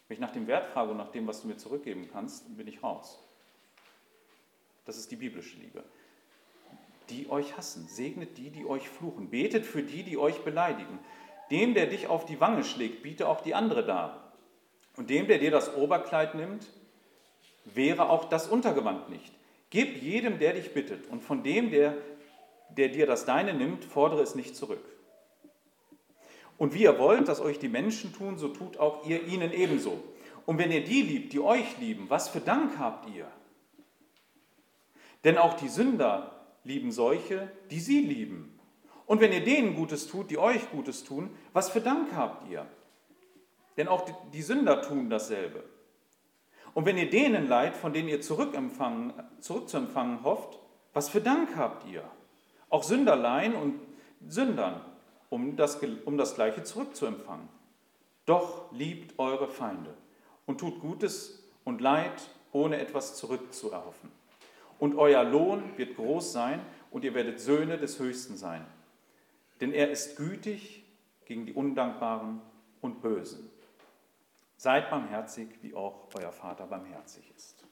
[0.08, 2.66] Wenn ich nach dem Wert frage und nach dem, was du mir zurückgeben kannst, bin
[2.66, 3.22] ich raus.
[4.86, 5.84] Das ist die biblische Liebe.
[7.10, 10.98] Die euch hassen, segnet die, die euch fluchen, betet für die, die euch beleidigen.
[11.52, 14.32] Dem, der dich auf die Wange schlägt, biete auch die andere dar.
[14.96, 16.66] Und dem, der dir das Oberkleid nimmt,
[17.66, 19.32] wäre auch das Untergewand nicht.
[19.70, 21.96] Gib jedem, der dich bittet, und von dem, der
[22.76, 24.84] der dir das Deine nimmt, fordere es nicht zurück.
[26.58, 30.02] Und wie ihr wollt, dass euch die Menschen tun, so tut auch ihr ihnen ebenso.
[30.46, 33.26] Und wenn ihr die liebt, die euch lieben, was für Dank habt ihr?
[35.24, 38.58] Denn auch die Sünder lieben solche, die sie lieben.
[39.06, 42.66] Und wenn ihr denen Gutes tut, die euch Gutes tun, was für Dank habt ihr?
[43.76, 45.64] Denn auch die Sünder tun dasselbe.
[46.74, 50.58] Und wenn ihr denen leid, von denen ihr zurückzuempfangen hofft,
[50.92, 52.04] was für Dank habt ihr?
[52.68, 53.80] Auch Sünderlein und
[54.26, 54.80] Sündern,
[55.28, 57.48] um das, um das Gleiche zurückzuempfangen.
[58.26, 59.94] Doch liebt eure Feinde
[60.46, 62.12] und tut Gutes und Leid,
[62.52, 64.10] ohne etwas zurückzuerhoffen.
[64.78, 68.64] Und euer Lohn wird groß sein und ihr werdet Söhne des Höchsten sein.
[69.60, 70.84] Denn er ist gütig
[71.26, 72.40] gegen die Undankbaren
[72.80, 73.50] und Bösen.
[74.60, 77.64] Seid barmherzig, wie auch euer Vater barmherzig ist.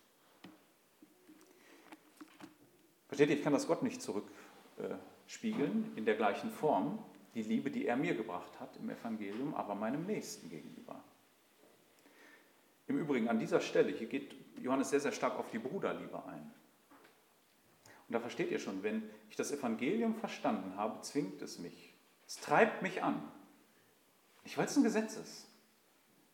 [3.08, 7.86] Versteht ihr, ich kann das Gott nicht zurückspiegeln in der gleichen Form, die Liebe, die
[7.86, 11.04] er mir gebracht hat im Evangelium, aber meinem Nächsten gegenüber.
[12.86, 16.54] Im Übrigen an dieser Stelle, hier geht Johannes sehr, sehr stark auf die Bruderliebe ein.
[18.06, 21.92] Und da versteht ihr schon, wenn ich das Evangelium verstanden habe, zwingt es mich.
[22.26, 23.30] Es treibt mich an.
[24.42, 25.48] Nicht, weil es ein Gesetz ist,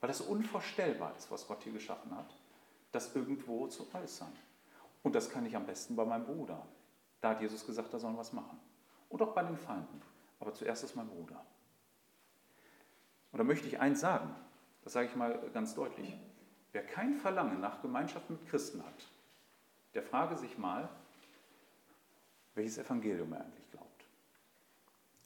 [0.05, 2.27] weil es unvorstellbar ist, was Gott hier geschaffen hat,
[2.93, 4.31] das irgendwo zu äußern.
[5.03, 6.61] Und das kann ich am besten bei meinem Bruder.
[7.23, 8.61] Da hat Jesus gesagt, er soll was machen.
[9.09, 10.03] Und auch bei den Feinden.
[10.41, 11.43] Aber zuerst ist mein Bruder.
[13.33, 14.29] Und da möchte ich eins sagen,
[14.83, 16.15] das sage ich mal ganz deutlich.
[16.73, 19.09] Wer kein Verlangen nach Gemeinschaft mit Christen hat,
[19.95, 20.87] der frage sich mal,
[22.55, 24.05] welches Evangelium er eigentlich glaubt.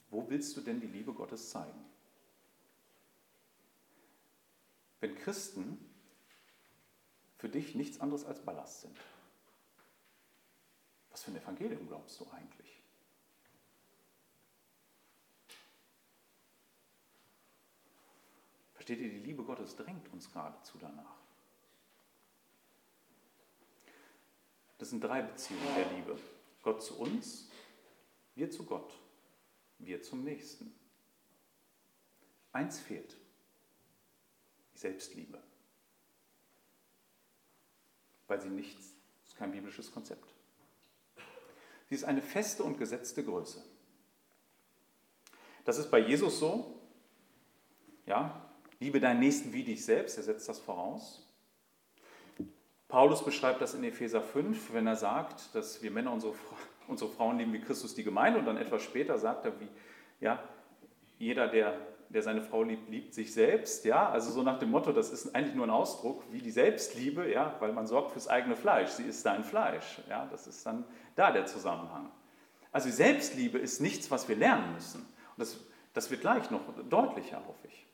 [0.09, 1.88] Wo willst du denn die Liebe Gottes zeigen?
[4.99, 5.77] Wenn Christen
[7.37, 8.97] für dich nichts anderes als Ballast sind,
[11.09, 12.81] was für ein Evangelium glaubst du eigentlich?
[18.73, 21.19] Versteht ihr, die Liebe Gottes drängt uns geradezu danach.
[24.79, 26.17] Das sind drei Beziehungen der Liebe.
[26.63, 27.49] Gott zu uns,
[28.35, 28.97] wir zu Gott,
[29.77, 30.73] wir zum Nächsten.
[32.53, 33.15] Eins fehlt,
[34.79, 35.37] Selbstliebe,
[38.27, 38.93] weil sie nichts,
[39.25, 40.33] ist kein biblisches Konzept.
[41.89, 43.61] Sie ist eine feste und gesetzte Größe.
[45.65, 46.79] Das ist bei Jesus so.
[48.05, 51.27] Ja, liebe deinen Nächsten wie dich selbst, er setzt das voraus.
[52.87, 56.35] Paulus beschreibt das in Epheser 5, wenn er sagt, dass wir Männer unsere,
[56.87, 58.39] unsere Frauen lieben wie Christus die Gemeinde.
[58.39, 59.67] Und dann etwas später sagt er, wie
[60.21, 60.41] ja,
[61.17, 61.77] jeder, der,
[62.09, 63.85] der seine Frau liebt, liebt sich selbst.
[63.85, 67.31] Ja, also so nach dem Motto, das ist eigentlich nur ein Ausdruck wie die Selbstliebe,
[67.31, 68.89] ja, weil man sorgt fürs eigene Fleisch.
[68.89, 70.01] Sie ist dein Fleisch.
[70.09, 72.11] Ja, das ist dann da der Zusammenhang.
[72.71, 75.01] Also Selbstliebe ist nichts, was wir lernen müssen.
[75.01, 75.57] Und das,
[75.93, 77.85] das wird gleich noch deutlicher, hoffe ich.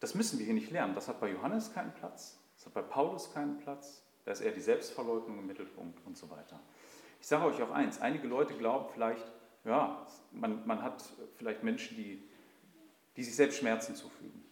[0.00, 0.94] Das müssen wir hier nicht lernen.
[0.94, 4.52] Das hat bei Johannes keinen Platz, das hat bei Paulus keinen Platz, da ist eher
[4.52, 6.58] die Selbstverleugnung im Mittelpunkt und so weiter.
[7.20, 9.24] Ich sage euch auch eins, einige Leute glauben vielleicht,
[9.64, 11.02] ja, man, man hat
[11.36, 12.28] vielleicht Menschen, die,
[13.16, 14.44] die sich selbst Schmerzen zufügen.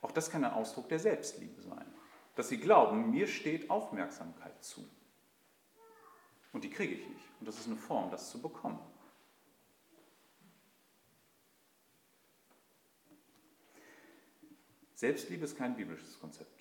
[0.00, 1.86] Auch das kann ein Ausdruck der Selbstliebe sein.
[2.34, 4.88] Dass sie glauben, mir steht Aufmerksamkeit zu.
[6.52, 7.24] Und die kriege ich nicht.
[7.40, 8.80] Und das ist eine Form, das zu bekommen.
[14.94, 16.60] Selbstliebe ist kein biblisches Konzept.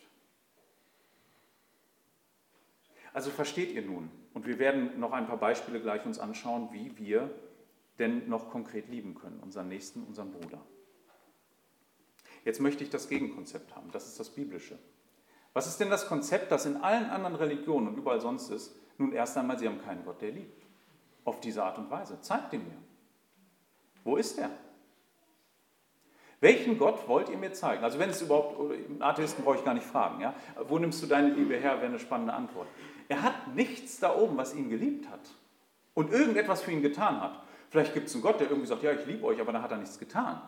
[3.13, 6.97] Also versteht ihr nun, und wir werden noch ein paar Beispiele gleich uns anschauen, wie
[6.97, 7.29] wir
[7.99, 10.61] denn noch konkret lieben können, unseren Nächsten, unseren Bruder.
[12.43, 14.79] Jetzt möchte ich das Gegenkonzept haben, das ist das Biblische.
[15.53, 18.75] Was ist denn das Konzept, das in allen anderen Religionen und überall sonst ist?
[18.97, 20.65] Nun erst einmal, sie haben keinen Gott, der liebt.
[21.25, 22.19] Auf diese Art und Weise.
[22.21, 22.77] Zeigt ihn mir.
[24.03, 24.49] Wo ist er?
[26.41, 27.83] Welchen Gott wollt ihr mir zeigen?
[27.83, 28.59] Also wenn es überhaupt,
[28.99, 30.33] Atheisten brauche ich gar nicht fragen, ja?
[30.67, 32.67] Wo nimmst du deine Liebe her, wäre eine spannende Antwort.
[33.07, 35.19] Er hat nichts da oben, was ihn geliebt hat
[35.93, 37.43] und irgendetwas für ihn getan hat.
[37.69, 39.69] Vielleicht gibt es einen Gott, der irgendwie sagt, ja, ich liebe euch, aber da hat
[39.69, 40.41] er nichts getan.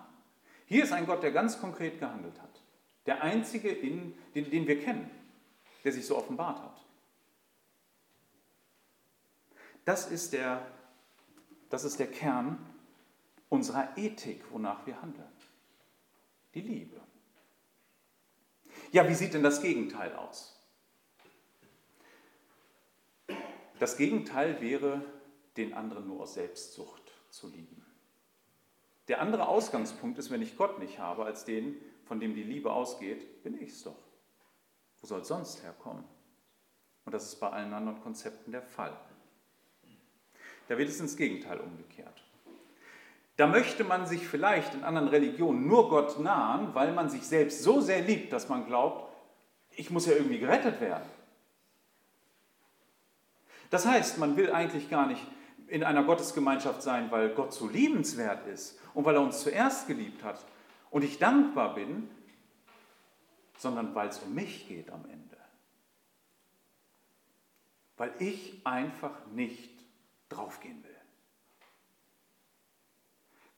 [0.66, 2.62] Hier ist ein Gott, der ganz konkret gehandelt hat.
[3.06, 5.12] Der einzige, in, den, den wir kennen,
[5.84, 6.86] der sich so offenbart hat.
[9.86, 10.66] Das ist der,
[11.70, 12.58] das ist der Kern
[13.50, 15.33] unserer Ethik, wonach wir handeln
[16.54, 17.02] die Liebe.
[18.92, 20.60] Ja, wie sieht denn das Gegenteil aus?
[23.80, 25.04] Das Gegenteil wäre,
[25.58, 27.86] den anderen nur aus Selbstsucht zu lieben.
[29.08, 32.72] Der andere Ausgangspunkt ist, wenn ich Gott nicht habe, als den, von dem die Liebe
[32.72, 33.98] ausgeht, bin ich es doch.
[35.02, 36.06] Wo soll es sonst herkommen?
[37.06, 38.98] Und das ist bei allen anderen Konzepten der Fall.
[40.70, 42.23] Da wird es ins Gegenteil umgekehrt.
[43.36, 47.64] Da möchte man sich vielleicht in anderen Religionen nur Gott nahen, weil man sich selbst
[47.64, 49.12] so sehr liebt, dass man glaubt,
[49.72, 51.10] ich muss ja irgendwie gerettet werden.
[53.72, 55.26] Das heißt, man will eigentlich gar nicht
[55.68, 60.24] in einer Gottesgemeinschaft sein, weil Gott so liebenswert ist und weil er uns zuerst geliebt
[60.24, 60.46] hat
[60.92, 62.08] und ich dankbar bin,
[63.58, 65.38] sondern weil es um mich geht am Ende.
[67.98, 69.72] Weil ich einfach nicht
[70.30, 70.93] draufgehen will.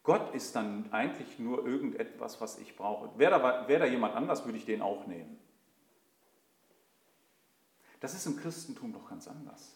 [0.05, 3.17] Gott ist dann eigentlich nur irgendetwas, was ich brauche.
[3.17, 5.39] Wäre da, wär da jemand anders, würde ich den auch nehmen.
[7.99, 9.75] Das ist im Christentum doch ganz anders.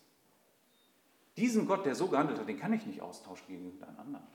[1.35, 4.27] Diesen Gott, der so gehandelt hat, den kann ich nicht austauschen gegen irgendeinen anderen.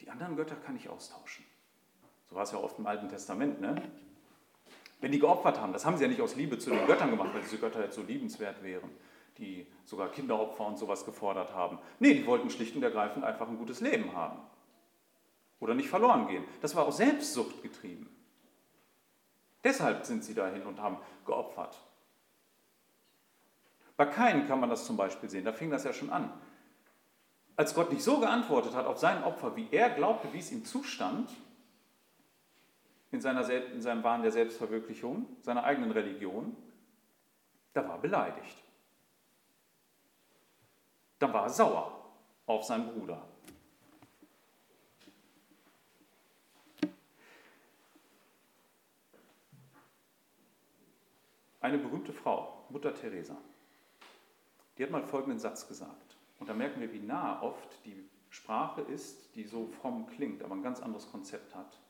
[0.00, 1.44] Die anderen Götter kann ich austauschen.
[2.30, 3.60] So war es ja oft im Alten Testament.
[3.60, 3.82] Ne?
[5.00, 7.34] Wenn die geopfert haben, das haben sie ja nicht aus Liebe zu den Göttern gemacht,
[7.34, 8.90] weil diese Götter jetzt so liebenswert wären,
[9.38, 11.78] die sogar Kinderopfer und sowas gefordert haben.
[11.98, 14.38] Nee, die wollten schlicht und ergreifend einfach ein gutes Leben haben.
[15.60, 16.44] Oder nicht verloren gehen.
[16.60, 18.08] Das war aus Selbstsucht getrieben.
[19.64, 21.78] Deshalb sind sie dahin und haben geopfert.
[23.96, 26.30] Bei Kain kann man das zum Beispiel sehen, da fing das ja schon an.
[27.56, 30.64] Als Gott nicht so geantwortet hat auf sein Opfer, wie er glaubte, wie es ihm
[30.64, 31.30] zustand,
[33.10, 36.54] in, seiner, in seinem Wahn der Selbstverwirklichung, seiner eigenen Religion,
[37.72, 38.62] da war beleidigt.
[41.18, 42.04] Da war er sauer
[42.46, 43.22] auf seinen Bruder.
[51.60, 53.36] Eine berühmte Frau, Mutter Teresa,
[54.78, 56.16] die hat mal folgenden Satz gesagt.
[56.38, 60.54] Und da merken wir, wie nah oft die Sprache ist, die so fromm klingt, aber
[60.54, 61.80] ein ganz anderes Konzept hat.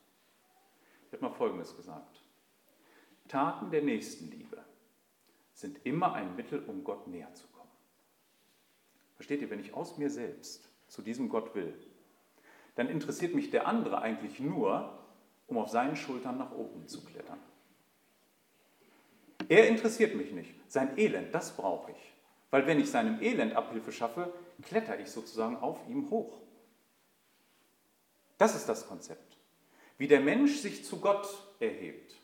[1.07, 2.21] Die hat mal folgendes gesagt.
[3.27, 4.63] Taten der Nächstenliebe
[5.53, 7.56] sind immer ein Mittel, um Gott näher zu kommen.
[9.17, 11.73] Versteht ihr, wenn ich aus mir selbst zu diesem Gott will,
[12.75, 14.97] dann interessiert mich der andere eigentlich nur,
[15.47, 17.39] um auf seinen Schultern nach oben zu klettern.
[19.49, 20.53] Er interessiert mich nicht.
[20.67, 22.13] Sein Elend, das brauche ich.
[22.51, 26.39] Weil wenn ich seinem Elend Abhilfe schaffe, kletter ich sozusagen auf ihm hoch.
[28.37, 29.37] Das ist das Konzept.
[29.97, 31.27] Wie der Mensch sich zu Gott
[31.59, 32.15] erhebt.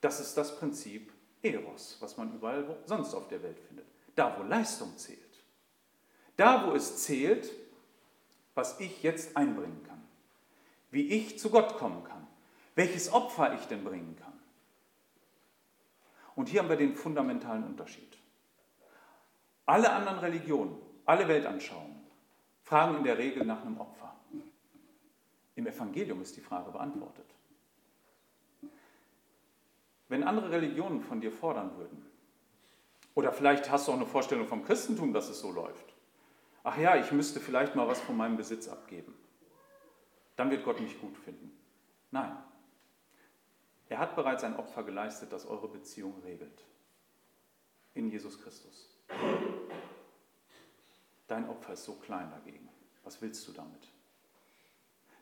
[0.00, 3.89] Das ist das Prinzip Eros, was man überall sonst auf der Welt findet.
[4.20, 5.18] Da, wo Leistung zählt.
[6.36, 7.50] Da, wo es zählt,
[8.54, 10.06] was ich jetzt einbringen kann.
[10.90, 12.26] Wie ich zu Gott kommen kann.
[12.74, 14.38] Welches Opfer ich denn bringen kann.
[16.34, 18.18] Und hier haben wir den fundamentalen Unterschied.
[19.64, 22.04] Alle anderen Religionen, alle Weltanschauungen
[22.62, 24.14] fragen in der Regel nach einem Opfer.
[25.54, 27.30] Im Evangelium ist die Frage beantwortet.
[30.08, 32.09] Wenn andere Religionen von dir fordern würden,
[33.20, 35.94] oder vielleicht hast du auch eine Vorstellung vom Christentum, dass es so läuft.
[36.64, 39.14] Ach ja, ich müsste vielleicht mal was von meinem Besitz abgeben.
[40.36, 41.52] Dann wird Gott mich gut finden.
[42.10, 42.34] Nein,
[43.90, 46.64] er hat bereits ein Opfer geleistet, das eure Beziehung regelt.
[47.92, 48.88] In Jesus Christus.
[51.28, 52.70] Dein Opfer ist so klein dagegen.
[53.04, 53.92] Was willst du damit?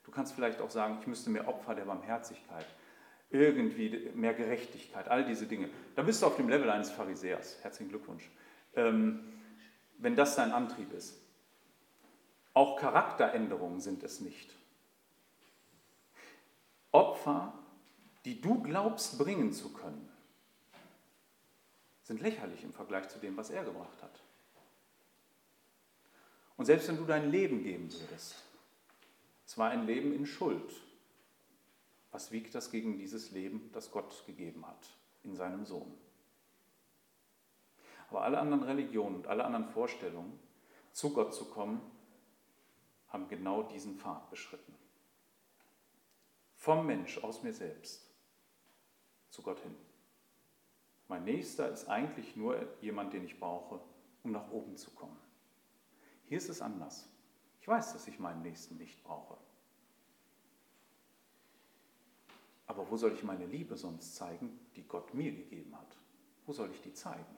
[0.04, 2.66] Du kannst vielleicht auch sagen, ich müsste mehr Opfer der Barmherzigkeit,
[3.30, 5.68] irgendwie mehr Gerechtigkeit, all diese Dinge.
[5.94, 7.58] Da bist du auf dem Level eines Pharisäers.
[7.62, 8.28] Herzlichen Glückwunsch.
[8.74, 9.20] Ähm,
[9.98, 11.20] wenn das dein Antrieb ist.
[12.54, 14.54] Auch Charakteränderungen sind es nicht.
[16.90, 17.52] Opfer
[18.28, 20.06] die du glaubst bringen zu können,
[22.02, 24.22] sind lächerlich im Vergleich zu dem, was er gebracht hat.
[26.58, 28.36] Und selbst wenn du dein Leben geben würdest,
[29.46, 30.74] zwar ein Leben in Schuld,
[32.10, 35.92] was wiegt das gegen dieses Leben, das Gott gegeben hat in seinem Sohn?
[38.10, 40.38] Aber alle anderen Religionen und alle anderen Vorstellungen,
[40.92, 41.80] zu Gott zu kommen,
[43.08, 44.74] haben genau diesen Pfad beschritten.
[46.54, 48.10] Vom Mensch aus mir selbst
[49.30, 49.74] zu Gott hin.
[51.06, 53.80] Mein Nächster ist eigentlich nur jemand, den ich brauche,
[54.22, 55.16] um nach oben zu kommen.
[56.24, 57.08] Hier ist es anders.
[57.60, 59.38] Ich weiß, dass ich meinen Nächsten nicht brauche.
[62.68, 65.96] Aber wo soll ich meine Liebe sonst zeigen, die Gott mir gegeben hat?
[66.46, 67.36] Wo soll ich die zeigen?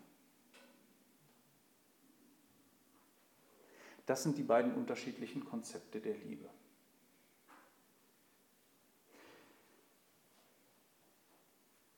[4.07, 6.51] Das sind die beiden unterschiedlichen Konzepte der Liebe.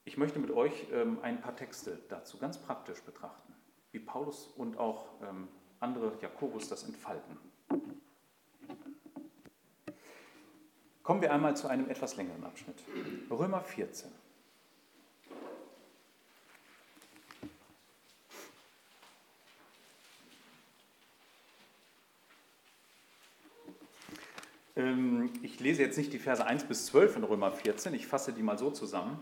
[0.05, 3.55] Ich möchte mit euch ähm, ein paar Texte dazu ganz praktisch betrachten,
[3.93, 5.49] wie Paulus und auch ähm,
[5.81, 7.39] andere Jakobus das entfalten.
[11.03, 12.77] Kommen wir einmal zu einem etwas längeren Abschnitt.
[13.31, 14.11] Römer 14.
[24.77, 28.33] Ähm, ich lese jetzt nicht die Verse 1 bis 12 in Römer 14, ich fasse
[28.33, 29.19] die mal so zusammen.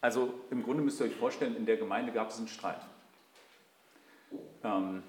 [0.00, 2.80] Also im Grunde müsst ihr euch vorstellen, in der Gemeinde gab es einen Streit.
[4.62, 5.02] Ähm,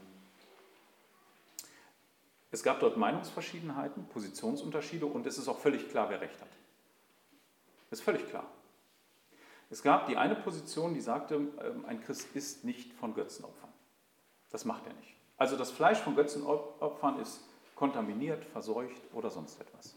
[2.52, 6.50] es gab dort Meinungsverschiedenheiten, Positionsunterschiede und es ist auch völlig klar, wer recht hat.
[7.91, 8.45] Ist völlig klar.
[9.70, 13.70] Es gab die eine Position, die sagte, ähm, ein Christ ist nicht von Götzenopfern.
[14.50, 15.16] Das macht er nicht.
[15.38, 17.41] Also das Fleisch von Götzenopfern ist
[17.76, 19.95] kontaminiert, verseucht oder sonst etwas.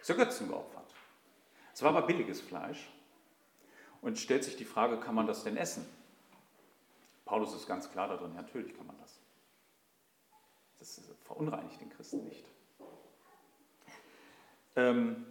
[0.00, 0.92] Ist ja Götzen geopfert.
[1.72, 2.90] Es war aber billiges Fleisch.
[4.02, 5.86] Und stellt sich die Frage, kann man das denn essen?
[7.24, 9.19] Paulus ist ganz klar darin, natürlich kann man das.
[10.80, 12.44] Das verunreinigt den Christen nicht.
[14.76, 15.26] Ähm,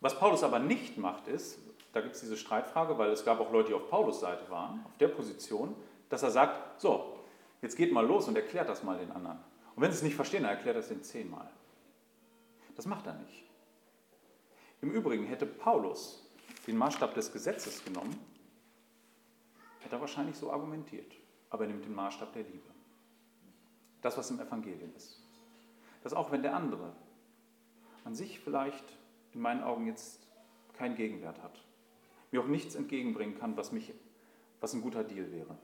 [0.00, 1.58] was Paulus aber nicht macht, ist,
[1.92, 4.84] da gibt es diese Streitfrage, weil es gab auch Leute, die auf Paulus Seite waren,
[4.84, 5.74] auf der Position,
[6.08, 7.18] dass er sagt, so,
[7.62, 9.38] jetzt geht mal los und erklärt das mal den anderen.
[9.74, 11.48] Und wenn sie es nicht verstehen, dann erklärt er es ihnen zehnmal.
[12.76, 13.44] Das macht er nicht.
[14.80, 16.28] Im Übrigen hätte Paulus
[16.66, 18.18] den Maßstab des Gesetzes genommen,
[19.80, 21.12] hätte er wahrscheinlich so argumentiert.
[21.50, 22.77] Aber er nimmt den Maßstab der Liebe.
[24.02, 25.20] Das, was im Evangelium ist.
[26.02, 26.92] Dass auch wenn der andere
[28.04, 28.84] an sich vielleicht
[29.32, 30.26] in meinen Augen jetzt
[30.74, 31.64] keinen Gegenwert hat,
[32.30, 33.92] mir auch nichts entgegenbringen kann, was, mich,
[34.60, 35.58] was ein guter Deal wäre.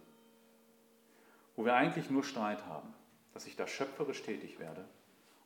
[1.56, 2.92] Wo wir eigentlich nur Streit haben,
[3.32, 4.84] dass ich da schöpferisch tätig werde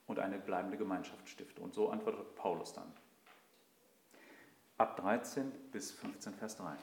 [0.07, 1.61] und eine bleibende Gemeinschaft stifte.
[1.61, 2.91] Und so antwortet Paulus dann.
[4.79, 6.77] Ab 13 bis 15 Vers 3.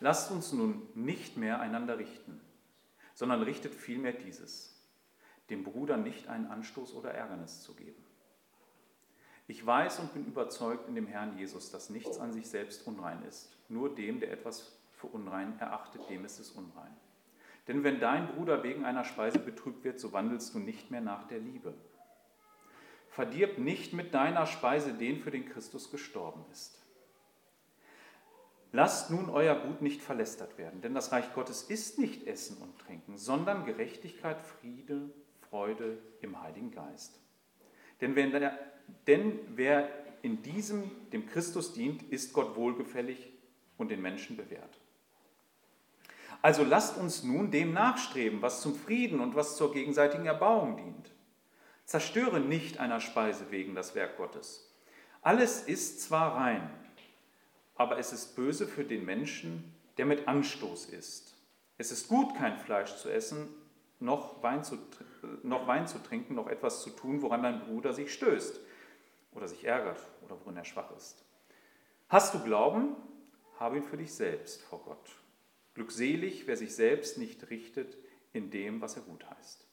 [0.00, 2.40] Lasst uns nun nicht mehr einander richten,
[3.20, 4.84] sondern richtet vielmehr dieses,
[5.48, 8.04] dem Bruder nicht einen Anstoß oder Ärgernis zu geben
[9.50, 13.20] ich weiß und bin überzeugt in dem Herrn Jesus, dass nichts an sich selbst unrein
[13.24, 13.50] ist.
[13.68, 16.96] Nur dem, der etwas für unrein erachtet, dem ist es unrein.
[17.66, 21.26] Denn wenn dein Bruder wegen einer Speise betrübt wird, so wandelst du nicht mehr nach
[21.26, 21.74] der Liebe.
[23.08, 26.79] Verdirb nicht mit deiner Speise den, für den Christus gestorben ist.
[28.72, 32.78] Lasst nun euer Gut nicht verlästert werden, denn das Reich Gottes ist nicht Essen und
[32.78, 35.10] Trinken, sondern Gerechtigkeit, Friede,
[35.48, 37.18] Freude im Heiligen Geist.
[38.00, 38.58] Denn der
[39.06, 39.88] denn wer
[40.22, 43.32] in diesem dem Christus dient, ist Gott wohlgefällig
[43.78, 44.78] und den Menschen bewährt.
[46.42, 51.12] Also lasst uns nun dem nachstreben, was zum Frieden und was zur gegenseitigen Erbauung dient.
[51.84, 54.72] Zerstöre nicht einer Speise wegen das Werk Gottes.
[55.22, 56.70] Alles ist zwar rein,
[57.80, 61.34] aber es ist böse für den Menschen, der mit Anstoß ist.
[61.78, 63.48] Es ist gut, kein Fleisch zu essen,
[64.00, 64.76] noch Wein zu,
[65.42, 68.60] noch Wein zu trinken, noch etwas zu tun, woran dein Bruder sich stößt
[69.32, 71.24] oder sich ärgert oder worin er schwach ist.
[72.10, 72.96] Hast du Glauben?
[73.58, 75.16] Habe ihn für dich selbst vor Gott.
[75.72, 77.96] Glückselig, wer sich selbst nicht richtet
[78.34, 79.66] in dem, was er gut heißt.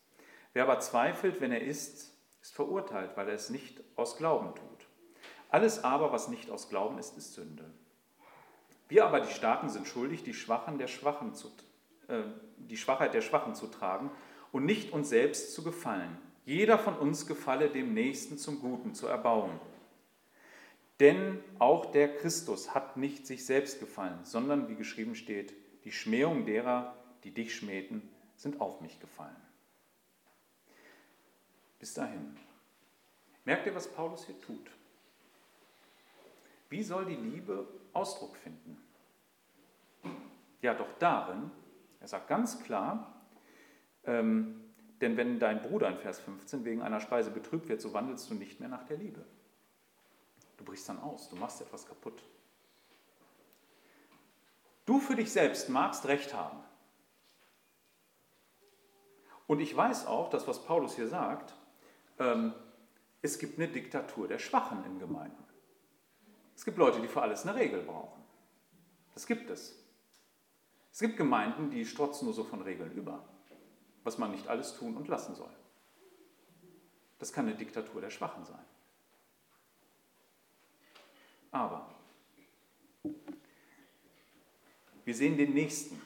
[0.53, 4.87] Wer aber zweifelt, wenn er isst, ist verurteilt, weil er es nicht aus Glauben tut.
[5.49, 7.69] Alles aber, was nicht aus Glauben ist, ist Sünde.
[8.87, 11.51] Wir aber, die Starken, sind schuldig, die, Schwachen der Schwachen zu,
[12.07, 12.23] äh,
[12.57, 14.11] die Schwachheit der Schwachen zu tragen
[14.51, 16.17] und nicht uns selbst zu gefallen.
[16.45, 19.59] Jeder von uns gefalle dem Nächsten zum Guten, zu erbauen.
[20.99, 26.45] Denn auch der Christus hat nicht sich selbst gefallen, sondern, wie geschrieben steht, die Schmähung
[26.45, 29.35] derer, die dich schmähten, sind auf mich gefallen.
[31.79, 32.37] Bis dahin.
[33.45, 34.71] Merkt ihr, was Paulus hier tut?
[36.69, 38.77] Wie soll die Liebe Ausdruck finden?
[40.61, 41.51] Ja, doch darin,
[41.99, 43.21] er sagt ganz klar,
[44.05, 44.63] ähm,
[45.01, 48.33] denn wenn dein Bruder in Vers 15 wegen einer Speise betrübt wird, so wandelst du
[48.33, 49.23] nicht mehr nach der Liebe.
[50.57, 52.23] Du brichst dann aus, du machst etwas kaputt.
[54.85, 56.57] Du für dich selbst magst Recht haben.
[59.45, 61.53] Und ich weiß auch, dass was Paulus hier sagt,
[62.19, 62.53] ähm,
[63.21, 65.43] es gibt eine Diktatur der Schwachen in Gemeinden.
[66.57, 68.21] Es gibt Leute, die für alles eine Regel brauchen.
[69.13, 69.81] Das gibt es.
[70.91, 73.23] Es gibt Gemeinden, die strotzen nur so von Regeln über
[74.07, 75.49] was man nicht alles tun und lassen soll.
[77.19, 78.63] Das kann eine Diktatur der Schwachen sein.
[81.51, 81.89] Aber
[85.03, 86.01] wir sehen den Nächsten,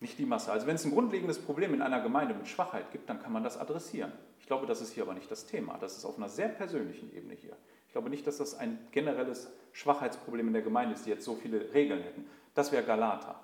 [0.00, 0.50] nicht die Masse.
[0.50, 3.44] Also wenn es ein grundlegendes Problem in einer Gemeinde mit Schwachheit gibt, dann kann man
[3.44, 4.10] das adressieren.
[4.40, 5.78] Ich glaube, das ist hier aber nicht das Thema.
[5.78, 7.56] Das ist auf einer sehr persönlichen Ebene hier.
[7.92, 11.34] Ich glaube nicht, dass das ein generelles Schwachheitsproblem in der Gemeinde ist, die jetzt so
[11.34, 12.24] viele Regeln hätten.
[12.54, 13.38] Das wäre Galater,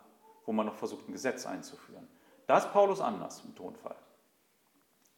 [0.46, 2.08] wo man noch versucht, ein Gesetz einzuführen.
[2.46, 3.94] Da ist Paulus anders im Tonfall.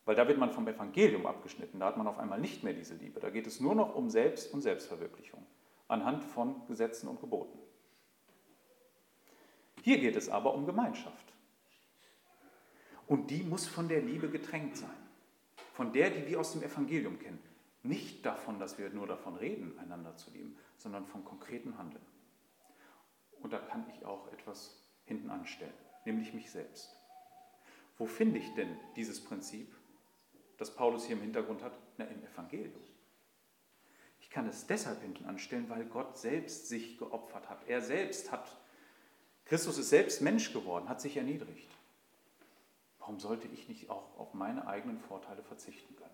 [0.05, 1.79] Weil da wird man vom Evangelium abgeschnitten.
[1.79, 3.21] Da hat man auf einmal nicht mehr diese Liebe.
[3.21, 5.47] Da geht es nur noch um Selbst- und Selbstverwirklichung
[5.87, 7.57] anhand von Gesetzen und Geboten.
[9.83, 11.33] Hier geht es aber um Gemeinschaft.
[13.07, 14.91] Und die muss von der Liebe getränkt sein.
[15.73, 17.50] von der, die wir aus dem Evangelium kennen.
[17.83, 22.05] Nicht davon, dass wir nur davon reden, einander zu lieben, sondern von konkreten Handeln.
[23.41, 25.73] Und da kann ich auch etwas hinten anstellen,
[26.05, 26.95] nämlich mich selbst.
[27.97, 29.75] Wo finde ich denn dieses Prinzip,
[30.59, 31.73] das Paulus hier im Hintergrund hat?
[31.97, 32.81] Na, im Evangelium.
[34.21, 37.67] Ich kann es deshalb hinten anstellen, weil Gott selbst sich geopfert hat.
[37.67, 38.57] Er selbst hat,
[39.47, 41.69] Christus ist selbst Mensch geworden, hat sich erniedrigt.
[42.99, 46.11] Warum sollte ich nicht auch auf meine eigenen Vorteile verzichten können?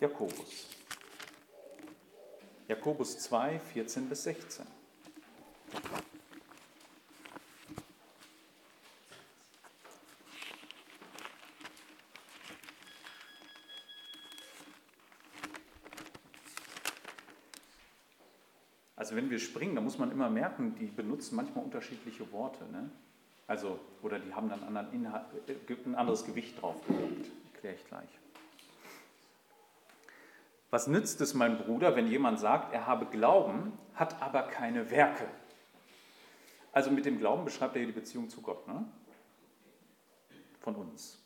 [0.00, 0.66] Jakobus.
[2.68, 4.66] Jakobus 2, 14 bis 16.
[18.94, 22.64] Also wenn wir springen, da muss man immer merken, die benutzen manchmal unterschiedliche Worte.
[22.70, 22.90] Ne?
[23.46, 27.30] Also, oder die haben dann anderen Inhalt, äh, ein anderes Gewicht drauf gelegt.
[27.54, 28.27] Erkläre ich gleich.
[30.70, 35.26] Was nützt es, mein Bruder, wenn jemand sagt, er habe Glauben, hat aber keine Werke?
[36.72, 38.84] Also mit dem Glauben beschreibt er hier die Beziehung zu Gott, ne?
[40.60, 41.24] von uns.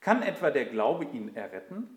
[0.00, 1.88] Kann etwa der Glaube ihn erretten?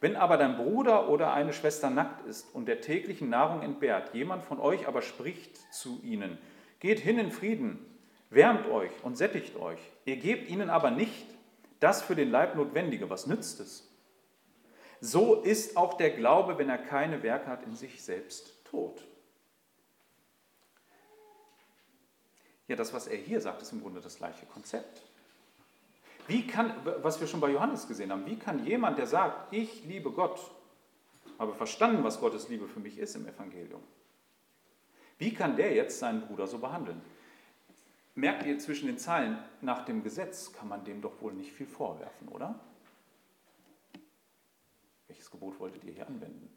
[0.00, 4.44] Wenn aber dein Bruder oder eine Schwester nackt ist und der täglichen Nahrung entbehrt, jemand
[4.44, 6.36] von euch aber spricht zu ihnen,
[6.80, 7.78] geht hin in Frieden,
[8.28, 11.26] wärmt euch und sättigt euch, ihr gebt ihnen aber nicht
[11.78, 13.93] das für den Leib Notwendige, was nützt es?
[15.04, 19.04] So ist auch der Glaube, wenn er keine Werke hat, in sich selbst tot.
[22.68, 25.02] Ja, das, was er hier sagt, ist im Grunde das gleiche Konzept.
[26.26, 29.84] Wie kann, was wir schon bei Johannes gesehen haben, wie kann jemand, der sagt, ich
[29.84, 30.40] liebe Gott,
[31.38, 33.82] habe verstanden, was Gottes Liebe für mich ist im Evangelium,
[35.18, 37.02] wie kann der jetzt seinen Bruder so behandeln?
[38.14, 41.66] Merkt ihr zwischen den Zeilen, nach dem Gesetz kann man dem doch wohl nicht viel
[41.66, 42.58] vorwerfen, oder?
[45.34, 46.48] Gebot wolltet ihr hier anwenden?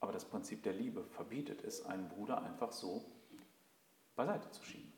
[0.00, 3.04] Aber das Prinzip der Liebe verbietet es, einen Bruder einfach so
[4.16, 4.92] beiseite zu schieben.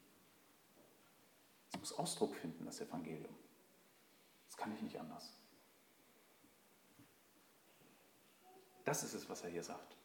[1.72, 3.34] Es muss Ausdruck finden, das Evangelium.
[4.46, 5.38] Das kann ich nicht anders.
[8.84, 9.96] Das ist es, was er hier sagt.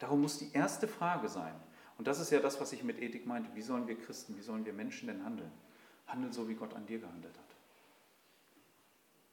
[0.00, 1.54] Darum muss die erste Frage sein,
[1.98, 4.42] und das ist ja das, was ich mit Ethik meinte, wie sollen wir Christen, wie
[4.42, 5.52] sollen wir Menschen denn handeln?
[6.06, 7.41] Handeln so, wie Gott an dir gehandelt hat.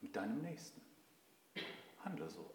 [0.01, 0.81] Mit deinem Nächsten.
[2.03, 2.49] Handle so.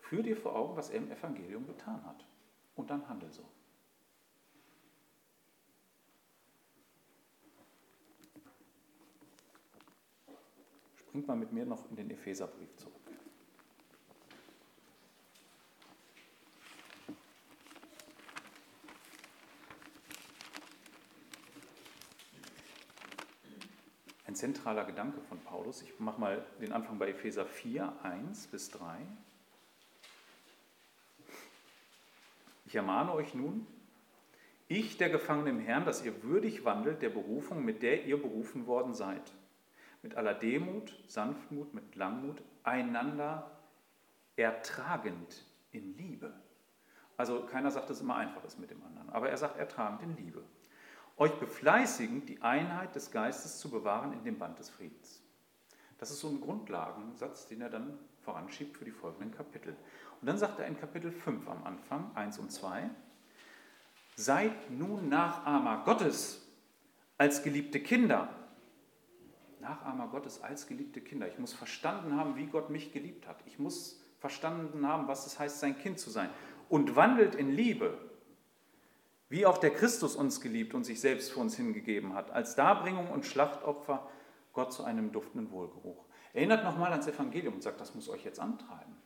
[0.00, 2.26] Führ dir vor Augen, was er im Evangelium getan hat.
[2.74, 3.48] Und dann handle so.
[11.16, 12.94] Springt mal mit mir noch in den Epheserbrief zurück.
[24.26, 24.34] Ein
[24.66, 25.80] zentraler Gedanke von Paulus.
[25.82, 28.98] Ich mache mal den Anfang bei Epheser 4, 1 bis 3.
[32.64, 33.64] Ich ermahne euch nun,
[34.66, 38.66] ich, der Gefangene im Herrn, dass ihr würdig wandelt der Berufung, mit der ihr berufen
[38.66, 39.22] worden seid
[40.02, 43.48] mit aller Demut, Sanftmut, mit Langmut, einander
[44.34, 46.32] ertragend in Liebe.
[47.16, 50.02] Also keiner sagt, dass es immer einfach ist mit dem anderen, aber er sagt ertragend
[50.02, 50.42] in Liebe.
[51.16, 55.22] Euch befleißigend, die Einheit des Geistes zu bewahren in dem Band des Friedens.
[55.98, 59.74] Das ist so ein Grundlagensatz, den er dann voranschiebt für die folgenden Kapitel.
[60.20, 62.90] Und dann sagt er in Kapitel 5 am Anfang, 1 und 2,
[64.16, 66.46] Seid nun Nachahmer Gottes
[67.18, 68.30] als geliebte Kinder
[69.66, 71.26] Nachahmer Gottes als geliebte Kinder.
[71.28, 73.36] Ich muss verstanden haben, wie Gott mich geliebt hat.
[73.46, 76.30] Ich muss verstanden haben, was es heißt, sein Kind zu sein.
[76.68, 77.98] Und wandelt in Liebe,
[79.28, 83.10] wie auch der Christus uns geliebt und sich selbst für uns hingegeben hat, als Darbringung
[83.10, 84.08] und Schlachtopfer
[84.52, 86.04] Gott zu einem duftenden Wohlgeruch.
[86.32, 88.96] Erinnert nochmal ans Evangelium und sagt, das muss euch jetzt antreiben.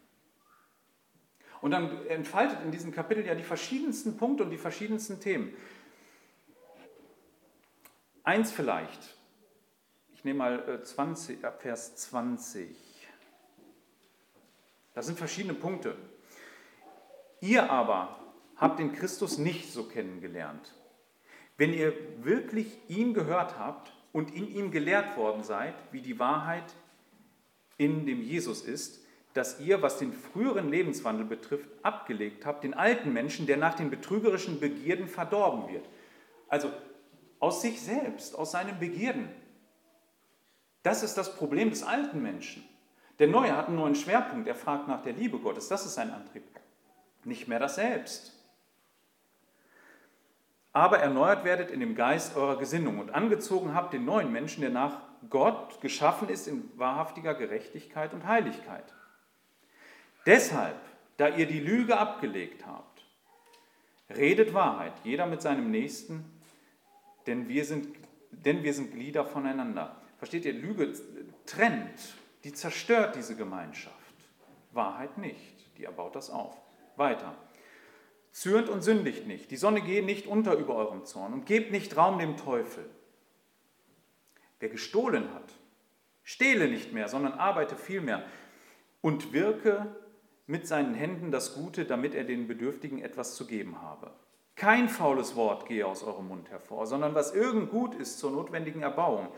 [1.60, 5.54] Und dann entfaltet in diesem Kapitel ja die verschiedensten Punkte und die verschiedensten Themen.
[8.22, 9.16] Eins vielleicht,
[10.12, 12.76] ich nehme mal 20, äh, Vers 20.
[14.94, 15.96] Das sind verschiedene Punkte.
[17.40, 18.18] Ihr aber
[18.60, 20.74] habt den Christus nicht so kennengelernt.
[21.56, 21.92] Wenn ihr
[22.22, 26.74] wirklich ihn gehört habt und in ihm gelehrt worden seid, wie die Wahrheit
[27.78, 29.00] in dem Jesus ist,
[29.32, 33.88] dass ihr, was den früheren Lebenswandel betrifft, abgelegt habt, den alten Menschen, der nach den
[33.88, 35.88] betrügerischen Begierden verdorben wird.
[36.48, 36.70] Also
[37.38, 39.28] aus sich selbst, aus seinen Begierden.
[40.82, 42.64] Das ist das Problem des alten Menschen.
[43.18, 44.48] Der Neue hat einen neuen Schwerpunkt.
[44.48, 45.68] Er fragt nach der Liebe Gottes.
[45.68, 46.42] Das ist sein Antrieb.
[47.24, 48.39] Nicht mehr das Selbst.
[50.72, 54.70] Aber erneuert werdet in dem Geist eurer Gesinnung und angezogen habt den neuen Menschen, der
[54.70, 54.98] nach
[55.28, 58.94] Gott geschaffen ist in wahrhaftiger Gerechtigkeit und Heiligkeit.
[60.26, 60.76] Deshalb,
[61.16, 63.04] da ihr die Lüge abgelegt habt,
[64.08, 66.24] redet Wahrheit, jeder mit seinem Nächsten,
[67.26, 67.88] denn wir sind,
[68.30, 69.96] denn wir sind Glieder voneinander.
[70.18, 70.92] Versteht ihr, Lüge
[71.46, 72.14] trennt,
[72.44, 73.96] die zerstört diese Gemeinschaft.
[74.72, 76.56] Wahrheit nicht, die erbaut das auf.
[76.96, 77.34] Weiter.
[78.32, 81.96] Zürnt und sündigt nicht, die Sonne gehe nicht unter über eurem Zorn und gebt nicht
[81.96, 82.88] Raum dem Teufel.
[84.60, 85.52] Wer gestohlen hat,
[86.22, 88.24] stehle nicht mehr, sondern arbeite vielmehr
[89.00, 89.94] und wirke
[90.46, 94.12] mit seinen Händen das Gute, damit er den Bedürftigen etwas zu geben habe.
[94.56, 98.82] Kein faules Wort gehe aus eurem Mund hervor, sondern was irgend gut ist zur notwendigen
[98.82, 99.28] Erbauung,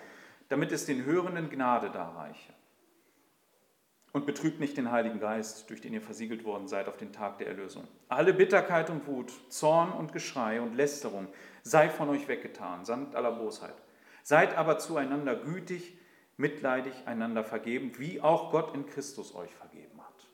[0.49, 2.53] damit es den Hörenden Gnade darreiche.
[4.13, 7.39] Und betrübt nicht den Heiligen Geist, durch den ihr versiegelt worden seid auf den Tag
[7.39, 7.89] der Erlösung.
[8.11, 11.29] Alle Bitterkeit und Wut, Zorn und Geschrei und Lästerung
[11.63, 13.75] sei von euch weggetan, samt aller Bosheit.
[14.23, 15.97] Seid aber zueinander gütig,
[16.37, 20.27] mitleidig, einander vergeben, wie auch Gott in Christus euch vergeben hat.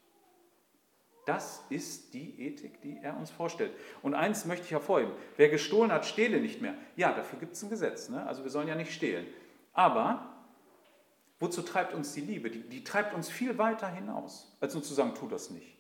[1.29, 3.73] Das ist die Ethik, die er uns vorstellt.
[4.03, 6.75] Und eins möchte ich hervorheben, wer gestohlen hat, stehle nicht mehr.
[6.97, 8.27] Ja, dafür gibt es ein Gesetz, ne?
[8.27, 9.27] also wir sollen ja nicht stehlen.
[9.75, 10.38] Aber
[11.41, 12.51] wozu treibt uns die Liebe?
[12.51, 15.77] Die, die treibt uns viel weiter hinaus, als nur zu sagen, tu das nicht.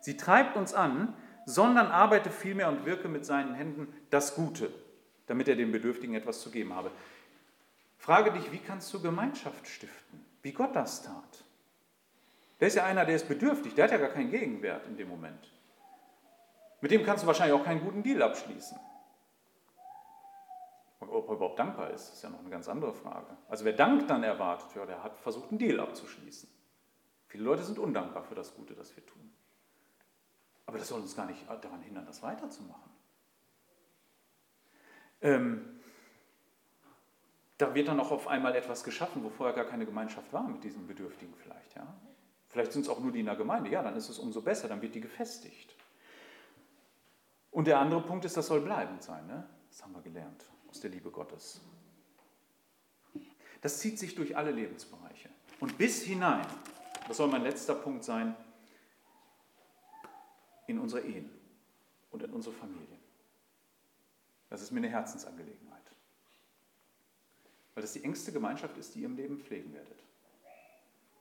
[0.00, 1.14] Sie treibt uns an,
[1.46, 4.70] sondern arbeite vielmehr und wirke mit seinen Händen das Gute,
[5.26, 6.90] damit er den Bedürftigen etwas zu geben habe.
[7.98, 10.24] Frage dich, wie kannst du Gemeinschaft stiften?
[10.42, 11.44] Wie Gott das tat.
[12.60, 15.08] Der ist ja einer, der ist bedürftig, der hat ja gar keinen Gegenwert in dem
[15.08, 15.50] Moment.
[16.80, 18.78] Mit dem kannst du wahrscheinlich auch keinen guten Deal abschließen.
[21.08, 23.36] Ob er überhaupt dankbar ist, ist ja noch eine ganz andere Frage.
[23.48, 26.48] Also wer Dank dann erwartet, ja, der hat versucht, einen Deal abzuschließen.
[27.28, 29.32] Viele Leute sind undankbar für das Gute, das wir tun.
[30.66, 32.90] Aber das soll uns gar nicht daran hindern, das weiterzumachen.
[35.20, 35.80] Ähm,
[37.58, 40.62] da wird dann auch auf einmal etwas geschaffen, wo vorher gar keine Gemeinschaft war mit
[40.62, 41.74] diesen Bedürftigen vielleicht.
[41.74, 41.86] Ja?
[42.48, 43.70] Vielleicht sind es auch nur die in der Gemeinde.
[43.70, 45.74] Ja, dann ist es umso besser, dann wird die gefestigt.
[47.50, 49.26] Und der andere Punkt ist, das soll bleibend sein.
[49.26, 49.48] Ne?
[49.70, 50.44] Das haben wir gelernt
[50.76, 51.60] aus der Liebe Gottes.
[53.60, 55.30] Das zieht sich durch alle Lebensbereiche.
[55.58, 56.46] Und bis hinein,
[57.08, 58.36] das soll mein letzter Punkt sein,
[60.66, 61.30] in unsere Ehen
[62.10, 62.98] und in unsere Familien.
[64.50, 65.66] Das ist mir eine Herzensangelegenheit
[67.76, 70.02] weil das die engste Gemeinschaft ist, die ihr im Leben pflegen werdet.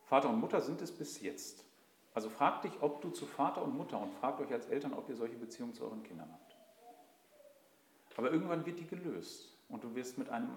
[0.05, 1.65] Vater und Mutter sind es bis jetzt.
[2.13, 5.09] Also fragt dich, ob du zu Vater und Mutter und fragt euch als Eltern, ob
[5.09, 6.44] ihr solche Beziehungen zu euren Kindern habt.
[8.17, 9.55] Aber irgendwann wird die gelöst.
[9.69, 10.55] Und du wirst mit einem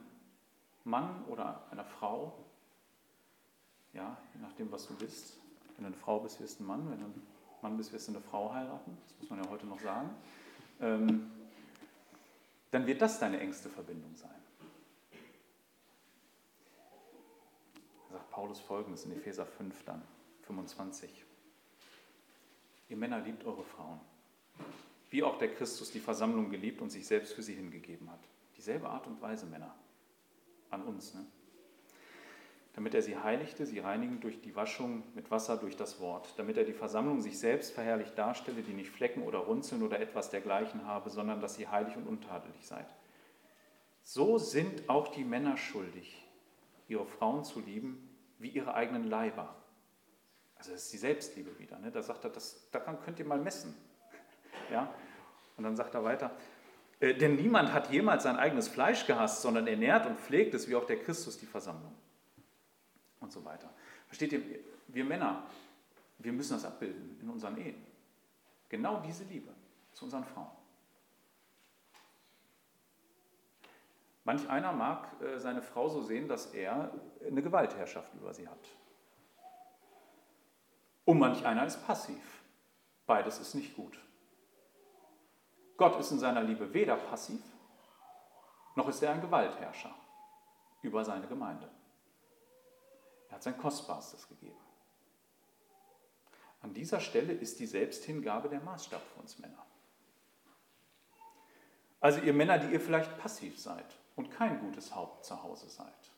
[0.84, 2.38] Mann oder einer Frau,
[3.92, 5.38] ja, je nachdem, was du bist,
[5.76, 7.22] wenn du eine Frau bist, wirst du ein Mann, wenn du ein
[7.62, 10.10] Mann bist, wirst du eine Frau heiraten, das muss man ja heute noch sagen,
[10.80, 11.30] ähm,
[12.70, 14.30] dann wird das deine engste Verbindung sein.
[18.10, 20.02] sagt Paulus folgendes in Epheser 5 dann,
[20.42, 21.24] 25.
[22.88, 24.00] Ihr Männer liebt eure Frauen,
[25.10, 28.20] wie auch der Christus die Versammlung geliebt und sich selbst für sie hingegeben hat.
[28.56, 29.74] Dieselbe Art und Weise, Männer,
[30.70, 31.14] an uns.
[31.14, 31.24] Ne?
[32.74, 36.56] Damit er sie heiligte, sie reinigen durch die Waschung mit Wasser durch das Wort, damit
[36.56, 40.86] er die Versammlung sich selbst verherrlicht darstelle, die nicht Flecken oder Runzeln oder etwas dergleichen
[40.86, 42.86] habe, sondern dass sie heilig und untadelig seid.
[44.04, 46.24] So sind auch die Männer schuldig,
[46.86, 49.54] ihre Frauen zu lieben wie ihre eigenen Leiber.
[50.54, 51.78] Also das ist die Selbstliebe wieder.
[51.78, 51.90] Ne?
[51.90, 53.74] Da sagt er, das, daran könnt ihr mal messen.
[54.70, 54.92] Ja?
[55.56, 56.30] Und dann sagt er weiter,
[57.00, 60.76] äh, denn niemand hat jemals sein eigenes Fleisch gehasst, sondern ernährt und pflegt es, wie
[60.76, 61.94] auch der Christus die Versammlung.
[63.20, 63.68] Und so weiter.
[64.06, 64.42] Versteht ihr,
[64.88, 65.44] wir Männer,
[66.18, 67.84] wir müssen das abbilden in unseren Ehen.
[68.68, 69.52] Genau diese Liebe
[69.92, 70.50] zu unseren Frauen.
[74.24, 76.92] Manch einer mag äh, seine Frau so sehen, dass er
[77.26, 78.58] eine Gewaltherrschaft über sie hat.
[81.06, 82.42] Und manch einer ist passiv.
[83.06, 83.98] Beides ist nicht gut.
[85.78, 87.40] Gott ist in seiner Liebe weder passiv,
[88.74, 89.94] noch ist er ein Gewaltherrscher
[90.82, 91.70] über seine Gemeinde.
[93.28, 94.58] Er hat sein Kostbarstes gegeben.
[96.60, 99.64] An dieser Stelle ist die Selbsthingabe der Maßstab für uns Männer.
[102.00, 106.12] Also ihr Männer, die ihr vielleicht passiv seid, und kein gutes Haupt zu Hause seid.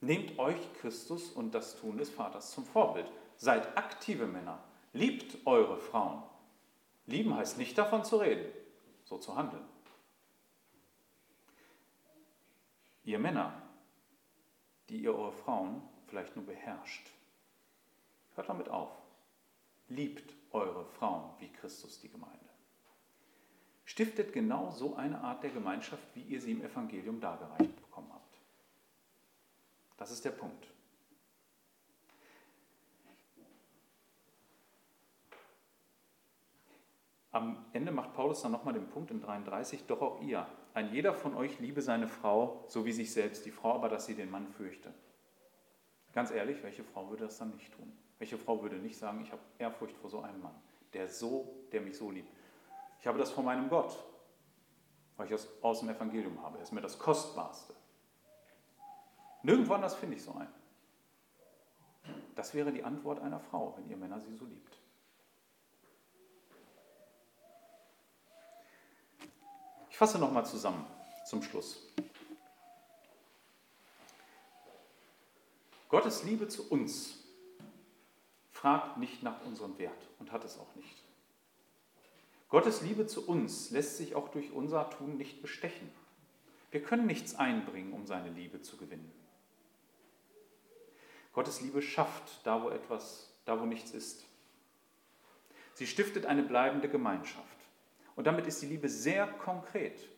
[0.00, 3.10] Nehmt euch Christus und das Tun des Vaters zum Vorbild.
[3.36, 4.62] Seid aktive Männer.
[4.92, 6.22] Liebt eure Frauen.
[7.06, 8.50] Lieben heißt nicht davon zu reden,
[9.04, 9.64] so zu handeln.
[13.04, 13.60] Ihr Männer,
[14.88, 17.10] die ihr eure Frauen vielleicht nur beherrscht,
[18.34, 18.90] hört damit auf.
[19.88, 22.38] Liebt eure Frauen wie Christus die Gemeinde.
[23.84, 28.38] Stiftet genau so eine Art der Gemeinschaft, wie ihr sie im Evangelium dargereicht bekommen habt.
[29.96, 30.71] Das ist der Punkt.
[37.32, 41.14] Am Ende macht Paulus dann nochmal den Punkt in 33, doch auch ihr, ein jeder
[41.14, 44.30] von euch liebe seine Frau so wie sich selbst, die Frau aber, dass sie den
[44.30, 44.92] Mann fürchte.
[46.12, 47.90] Ganz ehrlich, welche Frau würde das dann nicht tun?
[48.18, 50.54] Welche Frau würde nicht sagen, ich habe Ehrfurcht vor so einem Mann,
[50.92, 52.30] der so, der mich so liebt?
[53.00, 53.98] Ich habe das vor meinem Gott,
[55.16, 56.58] weil ich das aus dem Evangelium habe.
[56.58, 57.74] Er ist mir das Kostbarste.
[59.42, 60.52] Nirgendwo anders finde ich so einen.
[62.34, 64.78] Das wäre die Antwort einer Frau, wenn ihr Männer sie so liebt.
[69.91, 70.84] Ich fasse nochmal zusammen
[71.24, 71.80] zum Schluss.
[75.88, 77.22] Gottes Liebe zu uns
[78.50, 81.04] fragt nicht nach unserem Wert und hat es auch nicht.
[82.48, 85.88] Gottes Liebe zu uns lässt sich auch durch unser Tun nicht bestechen.
[86.72, 89.12] Wir können nichts einbringen, um seine Liebe zu gewinnen.
[91.32, 94.24] Gottes Liebe schafft da, wo etwas, da, wo nichts ist.
[95.74, 97.61] Sie stiftet eine bleibende Gemeinschaft.
[98.16, 100.08] Und damit ist die Liebe sehr konkret.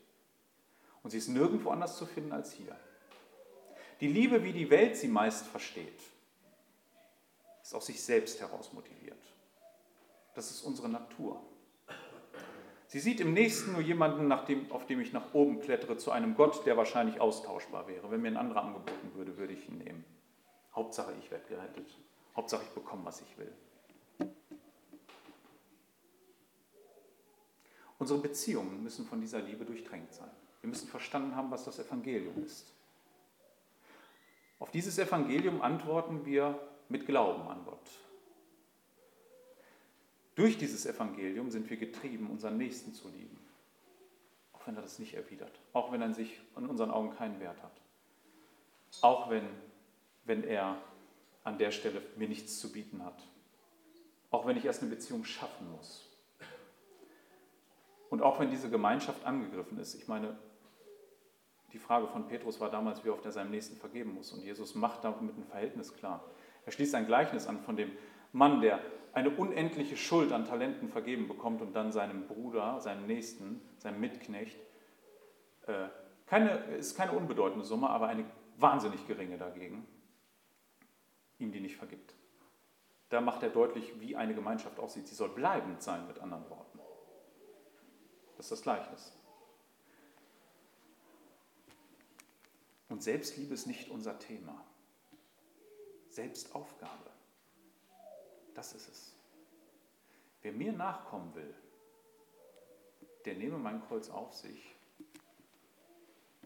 [1.03, 2.77] Und sie ist nirgendwo anders zu finden als hier.
[4.01, 6.01] Die Liebe, wie die Welt sie meist versteht,
[7.63, 9.23] ist aus sich selbst heraus motiviert.
[10.35, 11.41] Das ist unsere Natur.
[12.87, 16.37] Sie sieht im Nächsten nur jemanden, dem, auf dem ich nach oben klettere, zu einem
[16.37, 18.11] Gott, der wahrscheinlich austauschbar wäre.
[18.11, 20.05] Wenn mir ein anderer angeboten würde, würde ich ihn nehmen.
[20.75, 21.99] Hauptsache, ich werde gerettet.
[22.37, 23.53] Hauptsache, ich bekomme, was ich will.
[28.05, 30.29] Unsere Beziehungen müssen von dieser Liebe durchtränkt sein.
[30.61, 32.71] Wir müssen verstanden haben, was das Evangelium ist.
[34.59, 37.89] Auf dieses Evangelium antworten wir mit Glauben an Gott.
[40.35, 43.39] Durch dieses Evangelium sind wir getrieben, unseren Nächsten zu lieben.
[44.53, 45.59] Auch wenn er das nicht erwidert.
[45.73, 47.81] Auch wenn er sich in unseren Augen keinen Wert hat.
[49.01, 49.49] Auch wenn,
[50.27, 50.77] wenn er
[51.43, 53.23] an der Stelle mir nichts zu bieten hat.
[54.31, 56.14] Auch wenn ich erst eine Beziehung schaffen muss.
[58.15, 60.37] Und auch wenn diese Gemeinschaft angegriffen ist, ich meine,
[61.73, 64.31] die Frage von Petrus war damals, wie oft er seinem Nächsten vergeben muss.
[64.33, 66.25] Und Jesus macht damit ein Verhältnis klar.
[66.65, 67.91] Er schließt ein Gleichnis an von dem
[68.31, 68.79] Mann, der
[69.15, 74.61] eine unendliche Schuld an Talenten vergeben bekommt und dann seinem Bruder, seinem Nächsten, seinem Mitknecht,
[75.67, 75.89] äh,
[76.27, 78.27] keine, ist keine unbedeutende Summe, aber eine
[78.59, 79.85] wahnsinnig geringe dagegen,
[81.41, 82.15] ihm die nicht vergibt.
[83.09, 85.09] Da macht er deutlich, wie eine Gemeinschaft aussieht.
[85.09, 86.64] Sie soll bleibend sein, mit anderen Worten.
[88.37, 89.13] Das ist das Gleichnis.
[92.89, 94.65] Und Selbstliebe ist nicht unser Thema.
[96.09, 97.11] Selbstaufgabe.
[98.55, 99.15] Das ist es.
[100.43, 101.55] Wer mir nachkommen will,
[103.25, 104.75] der nehme mein Kreuz auf sich.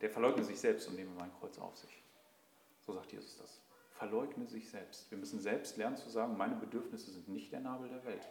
[0.01, 2.03] Der verleugne sich selbst und nehme mein Kreuz auf sich.
[2.87, 3.61] So sagt Jesus das.
[3.91, 5.11] Verleugne sich selbst.
[5.11, 8.27] Wir müssen selbst lernen zu sagen, meine Bedürfnisse sind nicht der Nabel der Welt.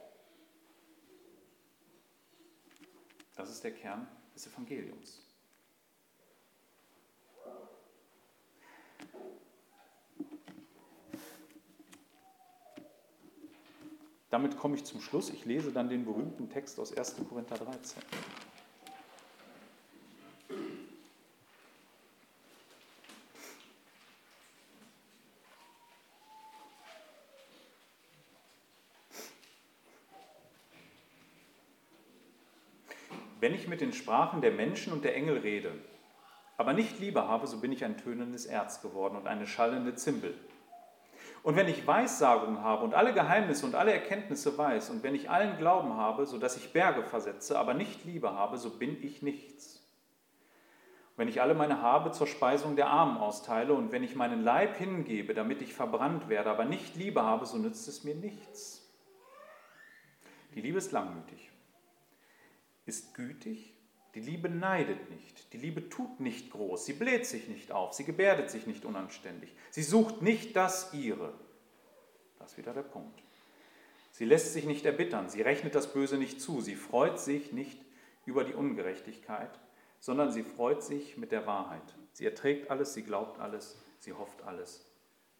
[3.37, 5.21] Das ist der Kern des Evangeliums.
[14.29, 15.29] Damit komme ich zum Schluss.
[15.29, 17.15] Ich lese dann den berühmten Text aus 1.
[17.29, 18.01] Korinther 13.
[33.39, 35.71] Wenn mit den Sprachen der Menschen und der Engel rede,
[36.57, 40.33] aber nicht Liebe habe, so bin ich ein tönendes Erz geworden und eine schallende Zimbel.
[41.43, 45.29] Und wenn ich Weissagung habe und alle Geheimnisse und alle Erkenntnisse weiß und wenn ich
[45.29, 49.21] allen Glauben habe, so dass ich Berge versetze, aber nicht Liebe habe, so bin ich
[49.21, 49.77] nichts.
[51.11, 54.43] Und wenn ich alle meine Habe zur Speisung der Armen austeile und wenn ich meinen
[54.43, 58.83] Leib hingebe, damit ich verbrannt werde, aber nicht Liebe habe, so nützt es mir nichts.
[60.53, 61.51] Die Liebe ist langmütig,
[62.87, 63.73] ist gütig,
[64.15, 68.03] die Liebe neidet nicht, die Liebe tut nicht groß, sie bläht sich nicht auf, sie
[68.03, 71.33] gebärdet sich nicht unanständig, sie sucht nicht das ihre.
[72.39, 73.21] Das ist wieder der Punkt.
[74.11, 77.79] Sie lässt sich nicht erbittern, sie rechnet das Böse nicht zu, sie freut sich nicht
[78.25, 79.59] über die Ungerechtigkeit,
[79.99, 81.95] sondern sie freut sich mit der Wahrheit.
[82.13, 84.85] Sie erträgt alles, sie glaubt alles, sie hofft alles,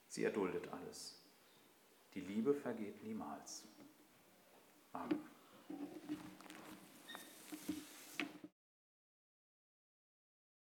[0.08, 1.20] sie erduldet alles.
[2.14, 3.64] Die Liebe vergeht niemals.
[4.94, 5.20] Amen.